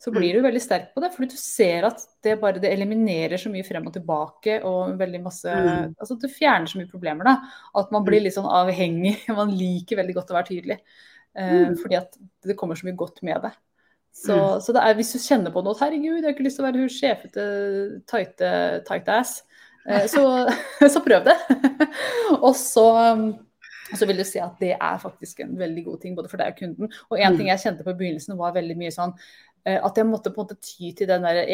så 0.00 0.10
mm. 0.10 0.16
blir 0.16 0.34
du 0.36 0.44
veldig 0.44 0.62
sterk 0.64 0.88
på 0.94 1.02
det. 1.04 1.12
Fordi 1.14 1.28
du 1.30 1.38
ser 1.38 1.86
at 1.90 2.02
det 2.24 2.38
bare 2.40 2.62
det 2.62 2.72
eliminerer 2.72 3.40
så 3.40 3.52
mye 3.52 3.66
frem 3.66 3.86
og 3.86 3.94
tilbake 3.94 4.58
og 4.66 4.96
veldig 5.00 5.20
masse 5.22 5.52
mm. 5.52 5.94
Altså 6.00 6.16
du 6.18 6.26
fjerner 6.32 6.70
så 6.70 6.80
mye 6.80 6.90
problemer, 6.90 7.28
da. 7.28 7.36
At 7.80 7.92
man 7.94 8.06
blir 8.06 8.24
litt 8.24 8.36
sånn 8.36 8.48
avhengig. 8.48 9.18
Man 9.40 9.52
liker 9.54 10.00
veldig 10.00 10.16
godt 10.18 10.32
å 10.32 10.38
være 10.40 10.50
tydelig. 10.54 10.80
Eh, 11.38 11.50
mm. 11.68 11.76
Fordi 11.82 11.98
at 11.98 12.16
det 12.46 12.56
kommer 12.58 12.78
så 12.78 12.88
mye 12.88 12.98
godt 12.98 13.22
med 13.26 13.42
det. 13.44 13.52
Så, 14.12 14.34
mm. 14.34 14.60
så 14.64 14.74
det 14.74 14.82
er, 14.82 14.96
hvis 14.98 15.12
du 15.14 15.22
kjenner 15.22 15.52
på 15.54 15.62
noe 15.62 15.76
at 15.76 15.84
herregud, 15.84 16.18
jeg 16.18 16.26
har 16.26 16.34
ikke 16.34 16.46
lyst 16.46 16.58
til 16.58 16.64
å 16.64 16.68
være 16.68 16.82
hun 16.82 16.90
sjefete, 16.92 17.44
tighte, 18.10 18.48
tight 18.88 19.12
ass, 19.14 19.36
eh, 19.86 20.08
så, 20.10 20.24
så, 20.94 21.02
prøv 21.04 21.28
det. 21.28 21.36
og 22.46 22.50
så, 22.58 22.88
så 23.94 24.08
vil 24.10 24.18
du 24.18 24.26
se 24.26 24.42
at 24.42 24.58
det 24.62 24.74
er 24.74 24.98
faktisk 25.02 25.44
en 25.44 25.54
veldig 25.60 25.86
god 25.86 26.02
ting 26.02 26.18
både 26.18 26.32
for 26.32 26.42
deg 26.42 26.56
og 26.56 26.64
kunden. 26.64 26.98
Og 27.12 27.20
en 27.20 27.30
mm. 27.36 27.38
ting 27.38 27.52
jeg 27.52 27.64
kjente 27.68 27.86
på 27.86 27.94
i 27.94 28.02
begynnelsen 28.02 28.40
var 28.40 28.58
veldig 28.58 28.76
mye 28.82 28.90
sånn 28.96 29.14
eh, 29.14 29.78
at 29.78 30.02
jeg 30.02 30.10
måtte 30.10 30.34
på 30.34 30.42
en 30.42 30.50
måte 30.50 30.58
ty 30.58 30.90
til 30.98 31.10
den 31.12 31.28
der 31.28 31.44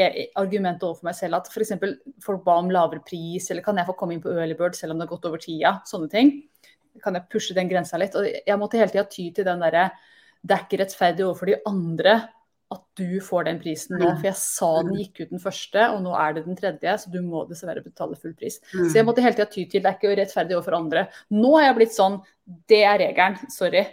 argumentet 0.41 0.89
overfor 0.89 1.11
meg 1.11 1.21
selv 1.21 1.43
at 1.43 1.53
f.eks. 1.53 1.77
folk 2.25 2.45
ba 2.49 2.57
om 2.63 2.73
lavere 2.73 3.05
pris, 3.05 3.53
eller 3.53 3.67
kan 3.67 3.77
jeg 3.77 3.93
få 3.93 3.99
komme 4.01 4.17
inn 4.17 4.25
på 4.25 4.33
early 4.33 4.57
bird 4.57 4.81
selv 4.81 4.97
om 4.97 4.99
det 4.99 5.11
har 5.11 5.13
gått 5.13 5.29
over 5.29 5.45
tida, 5.45 5.77
sånne 5.93 6.09
ting 6.09 6.39
kan 7.03 7.19
jeg 7.19 7.29
pushe 7.33 7.57
den 7.57 7.71
grensa 7.71 7.99
litt. 8.01 8.17
Og 8.19 8.27
jeg 8.27 8.61
måtte 8.61 8.81
hele 8.81 8.93
tida 8.93 9.07
ty 9.11 9.29
til 9.35 9.47
den 9.49 9.63
derre 9.65 9.91
Det 10.47 10.55
er 10.55 10.65
ikke 10.65 10.81
rettferdig 10.85 11.25
overfor 11.27 11.51
de 11.51 11.61
andre 11.67 12.17
at 12.75 12.83
du 12.99 13.21
får 13.23 13.47
den 13.47 13.61
prisen 13.63 13.95
nå. 13.95 14.09
Mm. 14.09 14.17
For 14.19 14.27
jeg 14.27 14.39
sa 14.41 14.71
den 14.83 14.97
gikk 14.99 15.21
ut 15.21 15.35
den 15.35 15.43
første, 15.43 15.85
og 15.95 16.01
nå 16.03 16.15
er 16.19 16.35
det 16.35 16.47
den 16.49 16.59
tredje, 16.59 16.97
så 16.99 17.13
du 17.13 17.21
må 17.23 17.45
dessverre 17.47 17.83
betale 17.85 18.19
full 18.19 18.35
pris. 18.39 18.59
Mm. 18.73 18.89
Så 18.89 18.99
jeg 18.99 19.07
måtte 19.07 19.23
hele 19.23 19.39
tida 19.39 19.47
ty 19.53 19.67
til 19.71 19.85
det 19.85 19.93
er 19.93 19.99
ikke 20.01 20.17
rettferdig 20.19 20.57
overfor 20.59 20.79
andre. 20.81 21.07
Nå 21.35 21.53
har 21.57 21.69
jeg 21.69 21.79
blitt 21.79 21.95
sånn 21.95 22.19
Det 22.45 22.83
er 22.87 22.99
regelen. 23.03 23.39
Sorry. 23.55 23.85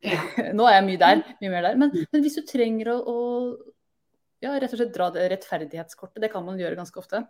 Nå 0.56 0.66
er 0.66 0.78
jeg 0.78 0.86
mye 0.86 1.02
der. 1.02 1.24
Mye 1.42 1.52
mer 1.52 1.68
der. 1.68 1.82
Men, 1.82 1.92
mm. 1.94 2.06
men 2.14 2.24
hvis 2.24 2.38
du 2.38 2.46
trenger 2.46 2.92
å, 2.94 2.96
å 3.02 3.18
ja, 4.44 4.54
rett 4.54 4.72
og 4.72 4.78
slett 4.80 4.94
dra 4.94 5.10
det 5.14 5.26
rettferdighetskortet, 5.34 6.22
det 6.22 6.30
kan 6.32 6.46
man 6.46 6.58
gjøre 6.60 6.78
ganske 6.78 7.02
ofte. 7.02 7.24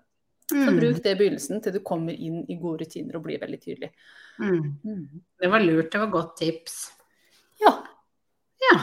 Så 0.51 0.57
Mm. 0.57 0.79
bruk 0.81 1.03
det 1.05 1.13
i 1.13 1.19
begynnelsen 1.21 1.63
til 1.63 1.73
du 1.73 1.81
kommer 1.87 2.13
inn 2.13 2.45
i 2.49 2.57
gode 2.59 2.83
rutiner 2.85 3.17
og 3.17 3.23
blir 3.23 3.39
veldig 3.39 3.61
tydelig. 3.63 3.91
Mm. 4.41 4.79
Mm. 4.85 5.21
Det 5.41 5.51
var 5.53 5.61
lurt, 5.63 5.91
det 5.93 6.01
var 6.01 6.11
godt 6.11 6.37
tips. 6.41 6.79
Ja, 7.61 7.73
Ja. 8.61 8.79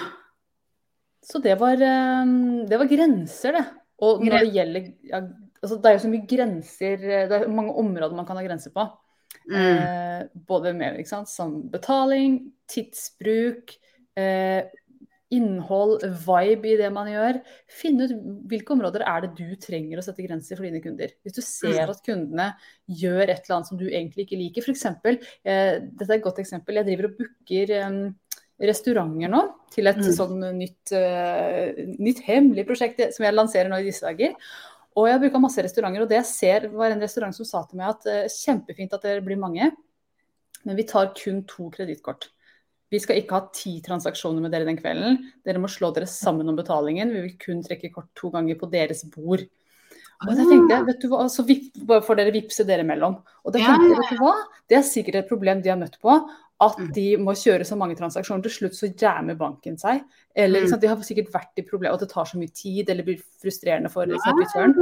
så 1.24 1.42
det 1.44 1.58
var, 1.60 1.74
eh, 1.74 2.26
det 2.70 2.78
var 2.80 2.88
grenser, 2.88 3.52
det. 3.58 3.66
Og 4.00 4.22
når 4.24 4.40
det 4.40 4.54
gjelder 4.54 4.94
ja, 5.10 5.22
altså 5.64 5.82
Det 5.82 5.86
er 5.90 5.94
jo 5.98 6.04
så 6.06 6.10
mye 6.12 6.28
grenser 6.30 6.98
Det 7.02 7.32
er 7.42 7.48
mange 7.50 7.74
områder 7.74 8.16
man 8.16 8.26
kan 8.28 8.38
ha 8.38 8.44
grenser 8.46 8.70
på. 8.72 8.86
Mm. 9.50 9.56
Eh, 9.56 10.28
både 10.48 10.74
med 10.76 11.00
ikke 11.00 11.10
sant, 11.10 11.28
som 11.30 11.64
betaling, 11.72 12.52
tidsbruk, 12.68 13.74
eh, 14.16 14.64
innhold, 15.34 16.04
vibe 16.24 16.70
i 16.72 16.78
det 16.80 16.88
man 16.96 17.10
gjør. 17.12 17.40
Finne 17.68 18.06
ut 18.08 18.14
hvilke 18.52 18.76
områder 18.76 19.04
er 19.04 19.26
det 19.26 19.32
du 19.36 19.56
trenger 19.60 20.00
å 20.00 20.06
sette 20.06 20.24
grenser 20.24 20.56
for 20.56 20.64
dine 20.68 20.80
kunder. 20.84 21.12
Hvis 21.26 21.36
du 21.36 21.42
ser 21.44 21.90
at 21.92 22.00
kundene 22.06 22.54
gjør 22.88 23.26
et 23.26 23.42
eller 23.42 23.58
annet 23.58 23.72
som 23.72 23.80
du 23.80 23.88
egentlig 23.90 24.28
ikke 24.28 24.40
liker. 24.40 24.64
F.eks. 24.64 24.86
Eh, 25.44 25.74
dette 25.84 26.08
er 26.08 26.16
et 26.20 26.24
godt 26.24 26.40
eksempel. 26.44 26.80
Jeg 26.80 26.88
driver 26.88 27.10
og 27.10 27.18
booker 27.20 27.74
eh, 27.76 27.98
restauranter 28.72 29.30
nå 29.30 29.42
til 29.76 29.92
et 29.92 30.00
Mm. 30.00 30.14
sånn 30.16 30.40
nytt, 30.58 30.92
eh, 30.96 31.84
nytt 32.00 32.24
hemmelig 32.26 32.66
prosjekt 32.66 33.04
som 33.14 33.26
jeg 33.28 33.36
lanserer 33.36 33.70
nå 33.70 33.82
i 33.82 33.90
disse 33.90 34.08
dager. 34.08 34.34
Og 34.98 35.06
jeg 35.06 35.14
har 35.14 35.20
bruka 35.22 35.40
masse 35.44 35.62
restauranter, 35.62 36.02
og 36.02 36.10
det 36.10 36.24
jeg 36.24 36.26
ser 36.32 36.70
var 36.70 36.90
en 36.90 37.04
restaurant 37.04 37.36
som 37.36 37.46
sa 37.46 37.66
til 37.68 37.78
meg 37.78 37.90
at 37.90 38.08
eh, 38.08 38.24
kjempefint 38.32 38.94
at 38.96 39.04
dere 39.04 39.22
blir 39.22 39.38
mange, 39.38 39.70
men 40.66 40.76
vi 40.76 40.84
tar 40.84 41.14
kun 41.14 41.44
to 41.44 41.70
kredittkort. 41.70 42.30
Vi 42.94 43.00
skal 43.04 43.20
ikke 43.20 43.36
ha 43.36 43.48
ti 43.52 43.78
transaksjoner 43.84 44.44
med 44.44 44.54
dere 44.56 44.68
den 44.68 44.80
kvelden. 44.80 45.20
Dere 45.46 45.60
må 45.60 45.70
slå 45.72 45.92
dere 45.96 46.08
sammen 46.08 46.48
om 46.48 46.56
betalingen. 46.56 47.12
Vi 47.12 47.24
vil 47.26 47.38
kun 47.42 47.64
trekke 47.66 47.92
kort 47.92 48.08
to 48.16 48.32
ganger 48.32 48.60
på 48.60 48.70
deres 48.72 49.04
bord. 49.12 49.44
Og 50.26 50.32
da 50.34 50.46
tenkte 50.50 50.74
jeg, 50.74 50.86
vet 50.88 51.04
du 51.04 51.10
hva, 51.12 51.28
så 51.30 51.44
får 51.46 52.18
dere 52.18 52.34
vippse 52.34 52.66
dere 52.66 52.86
imellom. 52.86 53.20
Og 53.46 53.54
da 53.54 53.62
tenkte 53.62 53.92
jeg, 53.92 54.00
vet 54.00 54.16
du 54.16 54.24
hva, 54.24 54.34
det 54.72 54.80
er 54.80 54.88
sikkert 54.88 55.20
et 55.20 55.30
problem 55.30 55.62
de 55.62 55.74
har 55.74 55.80
møtt 55.80 56.00
på. 56.02 56.16
At 56.60 56.80
Mm. 56.80 56.92
de 56.94 57.18
må 57.18 57.34
kjøre 57.38 57.62
så 57.66 57.78
mange 57.78 57.96
transaksjoner. 57.96 58.42
Til 58.42 58.52
slutt 58.52 58.74
så 58.74 58.90
jammer 58.98 59.36
banken 59.38 59.78
seg. 59.78 60.02
Eller 60.36 60.62
liksom, 60.62 60.80
de 60.80 60.88
har 60.88 60.98
sikkert 60.98 61.32
vært 61.32 61.54
i 61.58 61.62
problemet 61.62 61.94
og 61.94 62.00
det 62.00 62.10
tar 62.10 62.26
så 62.26 62.38
mye 62.40 62.50
tid, 62.52 62.90
eller 62.90 63.04
blir 63.04 63.22
frustrerende 63.44 63.92
for 63.92 64.06
servitøren. 64.06 64.74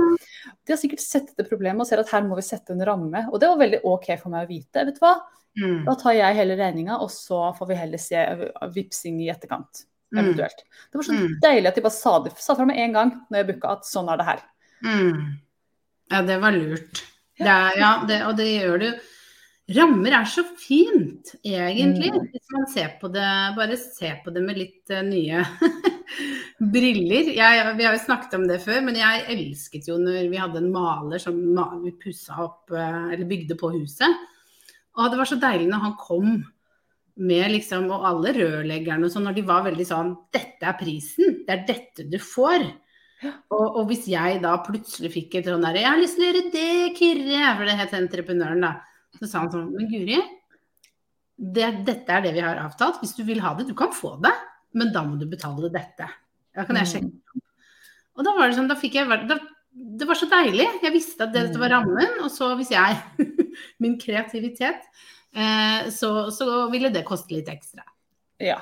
De 0.66 0.72
har 0.72 0.78
sikkert 0.80 1.02
sett 1.04 1.36
det 1.36 1.50
problemet 1.50 1.82
og 1.82 1.88
ser 1.88 2.00
at 2.00 2.10
her 2.10 2.22
må 2.22 2.36
vi 2.36 2.42
sette 2.48 2.72
en 2.72 2.80
ramme. 2.86 3.28
Og 3.32 3.40
det 3.42 3.50
var 3.50 3.58
veldig 3.60 3.82
OK 3.84 4.08
for 4.22 4.30
meg 4.30 4.48
å 4.48 4.50
vite. 4.50 4.86
Vet 4.86 4.96
du 4.96 5.04
hva? 5.04 5.18
Mm. 5.60 5.86
Da 5.86 5.96
tar 5.96 6.14
jeg 6.14 6.36
hele 6.36 6.56
regninga, 6.56 6.98
og 7.02 7.10
så 7.10 7.52
får 7.58 7.68
vi 7.68 7.76
heller 7.76 7.98
se 7.98 8.24
vipsing 8.76 9.20
i 9.24 9.30
etterkant. 9.30 9.86
Eventuelt. 10.16 10.64
Det 10.92 10.96
var 10.96 11.04
så 11.04 11.40
deilig 11.42 11.68
at 11.68 11.76
de 11.76 11.82
bare 11.82 11.92
sa 11.92 12.20
det 12.24 12.32
sa 12.40 12.56
fra 12.56 12.66
med 12.66 12.78
en 12.78 12.94
gang 12.94 13.12
når 13.30 13.38
jeg 13.42 13.48
booka 13.50 13.72
at 13.72 13.84
sånn 13.84 14.08
er 14.14 14.18
det 14.18 14.26
her. 14.26 14.40
Mm. 14.86 15.40
Ja, 16.12 16.22
det 16.22 16.40
var 16.40 16.52
lurt. 16.52 17.04
Det 17.38 17.48
er, 17.52 17.72
ja, 17.78 18.06
det, 18.08 18.22
og 18.24 18.38
det 18.38 18.46
gjør 18.48 18.80
det 18.80 18.88
jo. 18.94 19.00
Rammer 19.66 20.14
er 20.14 20.28
så 20.30 20.44
fint, 20.62 21.32
egentlig. 21.42 22.12
Mm. 22.14 22.28
Hvis 22.36 22.52
man 22.54 22.68
ser 22.70 22.92
på 23.02 23.10
det, 23.10 23.30
bare 23.58 23.78
ser 23.82 24.20
på 24.22 24.34
det 24.34 24.44
med 24.46 24.60
litt 24.62 24.94
uh, 24.94 25.02
nye 25.02 25.42
briller. 26.76 27.32
Jeg, 27.34 27.64
vi 27.80 27.88
har 27.88 27.98
jo 27.98 28.04
snakket 28.04 28.38
om 28.38 28.46
det 28.46 28.60
før, 28.62 28.84
men 28.86 29.00
jeg 29.00 29.26
elsket 29.34 29.90
jo 29.90 29.98
når 29.98 30.30
vi 30.30 30.42
hadde 30.42 30.62
en 30.62 30.70
maler 30.74 31.24
som 31.24 31.40
vi 31.82 31.96
pussa 31.98 32.38
opp, 32.46 32.70
uh, 32.70 33.10
eller 33.10 33.26
bygde 33.26 33.58
på 33.58 33.74
huset. 33.80 34.22
Og 35.02 35.10
det 35.10 35.20
var 35.20 35.34
så 35.34 35.42
deilig 35.42 35.72
når 35.72 35.86
han 35.88 35.98
kom 35.98 36.30
med 37.26 37.52
liksom, 37.56 37.90
og 37.96 38.06
alle 38.06 38.38
rørleggerne 38.38 39.08
og 39.08 39.12
sånn, 39.14 39.26
når 39.30 39.38
de 39.38 39.48
var 39.48 39.66
veldig 39.66 39.86
sånn 39.88 40.16
Dette 40.36 40.68
er 40.68 40.78
prisen. 40.78 41.40
Det 41.48 41.54
er 41.56 41.68
dette 41.68 42.10
du 42.12 42.20
får. 42.22 42.70
Og, 43.26 43.64
og 43.66 43.86
hvis 43.90 44.06
jeg 44.12 44.42
da 44.44 44.58
plutselig 44.62 45.10
fikk 45.14 45.40
et 45.40 45.48
sånn 45.48 45.64
derre 45.64 45.80
Jeg 45.82 45.88
har 45.88 46.02
lyst 46.02 46.20
til 46.20 46.26
å 46.26 46.28
gjøre 46.30 46.50
det, 46.54 46.74
Kyrre, 47.00 47.54
for 47.56 47.66
det 47.66 47.78
het 47.80 47.96
entreprenøren, 47.98 48.68
da. 48.68 48.74
Så 49.20 49.30
sa 49.30 49.44
han 49.44 49.52
sånn 49.54 49.72
Men 49.76 49.90
Guri, 49.92 50.20
det, 51.36 51.72
dette 51.88 52.16
er 52.16 52.24
det 52.26 52.36
vi 52.36 52.44
har 52.44 52.62
avtalt. 52.64 53.02
Hvis 53.04 53.16
du 53.18 53.24
vil 53.28 53.42
ha 53.44 53.54
det, 53.58 53.68
du 53.70 53.76
kan 53.78 53.92
få 53.96 54.16
det, 54.24 54.34
men 54.76 54.94
da 54.96 55.04
må 55.08 55.20
du 55.20 55.28
betale 55.30 55.72
dette. 55.74 56.08
Da 56.56 56.68
kan 56.68 56.80
jeg 56.80 56.92
sjekke. 56.94 57.42
Og 58.16 58.24
da 58.24 58.32
var 58.36 58.48
det 58.48 58.58
sånn, 58.58 58.72
da 58.72 58.78
fikk 58.80 58.96
jeg 59.00 59.28
da, 59.28 59.40
Det 59.76 60.08
var 60.08 60.20
så 60.20 60.30
deilig. 60.32 60.68
Jeg 60.84 60.94
visste 60.94 61.28
at 61.28 61.36
dette 61.36 61.60
var 61.60 61.74
rammen, 61.76 62.22
og 62.24 62.32
så 62.32 62.54
hvis 62.60 62.72
jeg 62.76 63.26
Min 63.84 63.98
kreativitet, 64.00 64.88
eh, 65.36 65.88
så, 65.92 66.30
så 66.32 66.66
ville 66.72 66.92
det 66.92 67.06
koste 67.08 67.36
litt 67.36 67.52
ekstra. 67.52 67.84
Ja. 68.44 68.58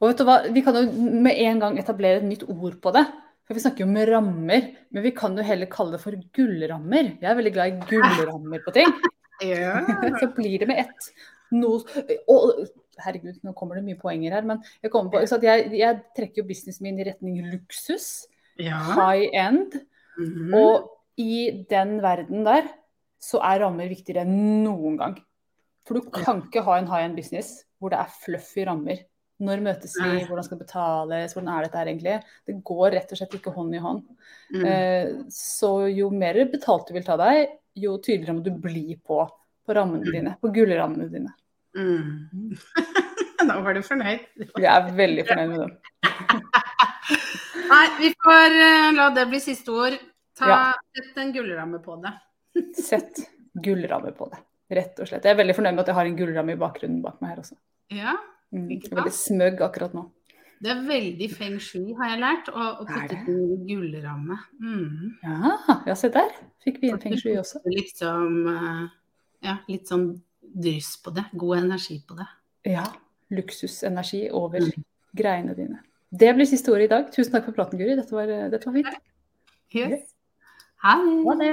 Og 0.00 0.10
vet 0.10 0.20
du 0.20 0.24
hva, 0.28 0.38
vi 0.52 0.62
kan 0.64 0.76
jo 0.76 0.84
med 1.24 1.38
en 1.46 1.60
gang 1.62 1.78
etablere 1.80 2.20
et 2.20 2.28
nytt 2.28 2.44
ord 2.48 2.76
på 2.82 2.92
det. 2.96 3.04
For 3.44 3.56
vi 3.56 3.60
snakker 3.60 3.84
jo 3.84 3.90
om 3.90 3.98
rammer, 4.08 4.70
men 4.92 5.04
vi 5.04 5.12
kan 5.16 5.36
jo 5.36 5.44
heller 5.44 5.68
kalle 5.72 5.96
det 5.96 6.00
for 6.00 6.16
gullrammer. 6.36 7.10
Jeg 7.20 7.28
er 7.28 7.36
veldig 7.36 7.52
glad 7.52 7.72
i 7.72 7.88
gullrammer 7.90 8.64
på 8.64 8.72
ting. 8.76 8.92
Ja. 9.42 9.80
Så 10.20 10.30
blir 10.36 10.62
det 10.62 10.68
med 10.70 10.84
ett 10.84 11.08
noe 11.54 11.82
Og 12.30 12.64
herregud, 13.02 13.40
nå 13.42 13.54
kommer 13.58 13.78
det 13.78 13.86
mye 13.86 13.98
poenger 13.98 14.36
her, 14.36 14.46
men 14.46 14.60
jeg, 14.82 14.92
på, 14.92 15.22
jeg, 15.42 15.66
jeg 15.74 16.00
trekker 16.16 16.42
jo 16.42 16.48
businessen 16.48 16.86
min 16.86 17.00
i 17.02 17.06
retning 17.08 17.40
luksus, 17.50 18.28
ja. 18.60 18.78
high 18.94 19.34
end. 19.34 19.74
Mhm. 20.18 20.54
Og 20.54 20.90
i 21.18 21.64
den 21.70 21.96
verden 22.02 22.46
der 22.46 22.68
så 23.22 23.40
er 23.46 23.62
rammer 23.64 23.90
viktigere 23.90 24.24
enn 24.26 24.62
noen 24.64 24.98
gang. 25.00 25.16
For 25.84 25.98
du 25.98 26.12
kan 26.12 26.44
ikke 26.44 26.64
ha 26.66 26.78
en 26.78 26.88
high 26.90 27.08
end 27.08 27.18
business 27.18 27.64
hvor 27.80 27.92
det 27.92 28.00
er 28.00 28.14
fluffy 28.22 28.64
rammer. 28.68 29.02
Når 29.44 29.62
møtes 29.64 29.96
vi, 29.98 30.22
hvordan 30.28 30.46
skal 30.46 30.58
det 30.60 30.64
betales, 30.68 31.32
hvordan 31.34 31.50
er 31.50 31.64
dette 31.66 31.80
her 31.80 31.88
egentlig? 31.90 32.14
Det 32.46 32.54
går 32.64 32.94
rett 32.94 33.10
og 33.10 33.18
slett 33.18 33.34
ikke 33.34 33.52
hånd 33.56 33.74
i 33.74 33.82
hånd. 33.82 34.04
Mm. 34.54 34.66
Eh, 34.70 35.08
så 35.34 35.72
jo 35.90 36.06
mer 36.14 36.38
betalt 36.52 36.86
du 36.88 36.94
vil 36.94 37.06
ta 37.06 37.18
deg, 37.20 37.56
jo 37.76 37.96
tydeligere 37.98 38.36
må 38.38 38.42
du 38.44 38.50
bli 38.62 38.96
på, 39.06 39.22
på 39.66 39.74
rammene 39.76 40.04
Mm. 40.06 40.12
dine, 40.12 40.34
på 40.40 40.50
gullrammene 40.54 41.08
dine. 41.10 41.32
Mm. 41.74 42.56
da 43.48 43.56
var 43.60 43.74
du 43.74 43.82
fornøyd. 43.82 44.20
Jeg 44.56 44.70
er 44.70 44.90
veldig 44.94 45.24
fornøyd 45.28 45.48
med 45.50 45.60
dem. 45.64 45.76
Nei, 47.68 47.84
vi 47.98 48.10
får 48.24 48.56
eh, 48.62 48.90
la 48.96 49.08
det 49.16 49.26
bli 49.30 49.40
siste 49.42 49.72
ord. 49.74 49.96
Ta 50.38 50.48
Ja. 50.50 50.58
Sett 50.94 51.16
en 51.22 51.32
gullramme 51.34 51.78
på 51.82 51.96
det. 52.02 52.12
Sett 52.90 53.22
gullramme 53.54 54.12
på 54.16 54.28
det, 54.32 54.38
rett 54.74 54.98
og 55.00 55.08
slett. 55.10 55.24
Jeg 55.26 55.34
er 55.34 55.40
veldig 55.42 55.54
fornøyd 55.58 55.74
med 55.76 55.84
at 55.84 55.90
jeg 55.92 55.98
har 55.98 56.08
en 56.10 56.16
gullramme 56.18 56.54
i 56.56 56.60
bakgrunnen 56.60 57.02
bak 57.04 57.20
meg 57.22 57.34
her 57.34 57.42
også. 57.44 57.58
Ja, 57.94 58.16
Mm, 58.54 58.68
Ikke 58.70 58.92
er 58.92 58.98
veldig 59.00 59.10
smøgg 59.16 59.60
akkurat 59.66 59.94
nå. 59.96 60.02
Det 60.64 60.70
er 60.72 60.82
veldig 60.88 61.28
feng 61.34 61.56
shui, 61.62 61.92
har 61.98 62.10
jeg 62.14 62.20
lært, 62.22 62.48
å, 62.48 62.66
å 62.80 62.86
putte 62.88 63.18
en 63.20 63.64
gullramme. 63.68 64.38
Mm. 64.62 65.14
Ja, 65.22 65.54
ja, 65.90 65.96
se 66.00 66.08
der. 66.14 66.30
Fikk 66.64 66.80
vi 66.82 66.88
inn 66.92 67.00
feng 67.02 67.16
shui 67.20 67.34
også. 67.40 67.60
Liksom 67.68 68.38
eh, 68.52 68.84
Ja, 69.44 69.58
litt 69.68 69.90
sånn 69.92 70.06
dryss 70.40 70.94
på 71.04 71.12
det. 71.16 71.26
God 71.36 71.58
energi 71.58 71.98
på 72.08 72.16
det. 72.16 72.26
Ja. 72.72 72.86
Luksusenergi 73.34 74.30
over 74.32 74.60
Mm. 74.64 74.84
greiene 75.16 75.54
dine. 75.56 75.80
Det 76.14 76.30
blir 76.36 76.46
siste 76.46 76.70
ordet 76.72 76.86
i 76.88 76.92
dag. 76.94 77.08
Tusen 77.12 77.32
takk 77.34 77.44
for 77.48 77.52
praten, 77.56 77.78
Guri. 77.78 77.96
Dette 77.98 78.14
var, 78.14 78.26
dette 78.50 78.64
var 78.68 78.74
fint. 78.74 78.96
Yes. 79.74 80.14
Hei. 80.84 80.96
Ha 81.26 81.34
det. 81.40 81.52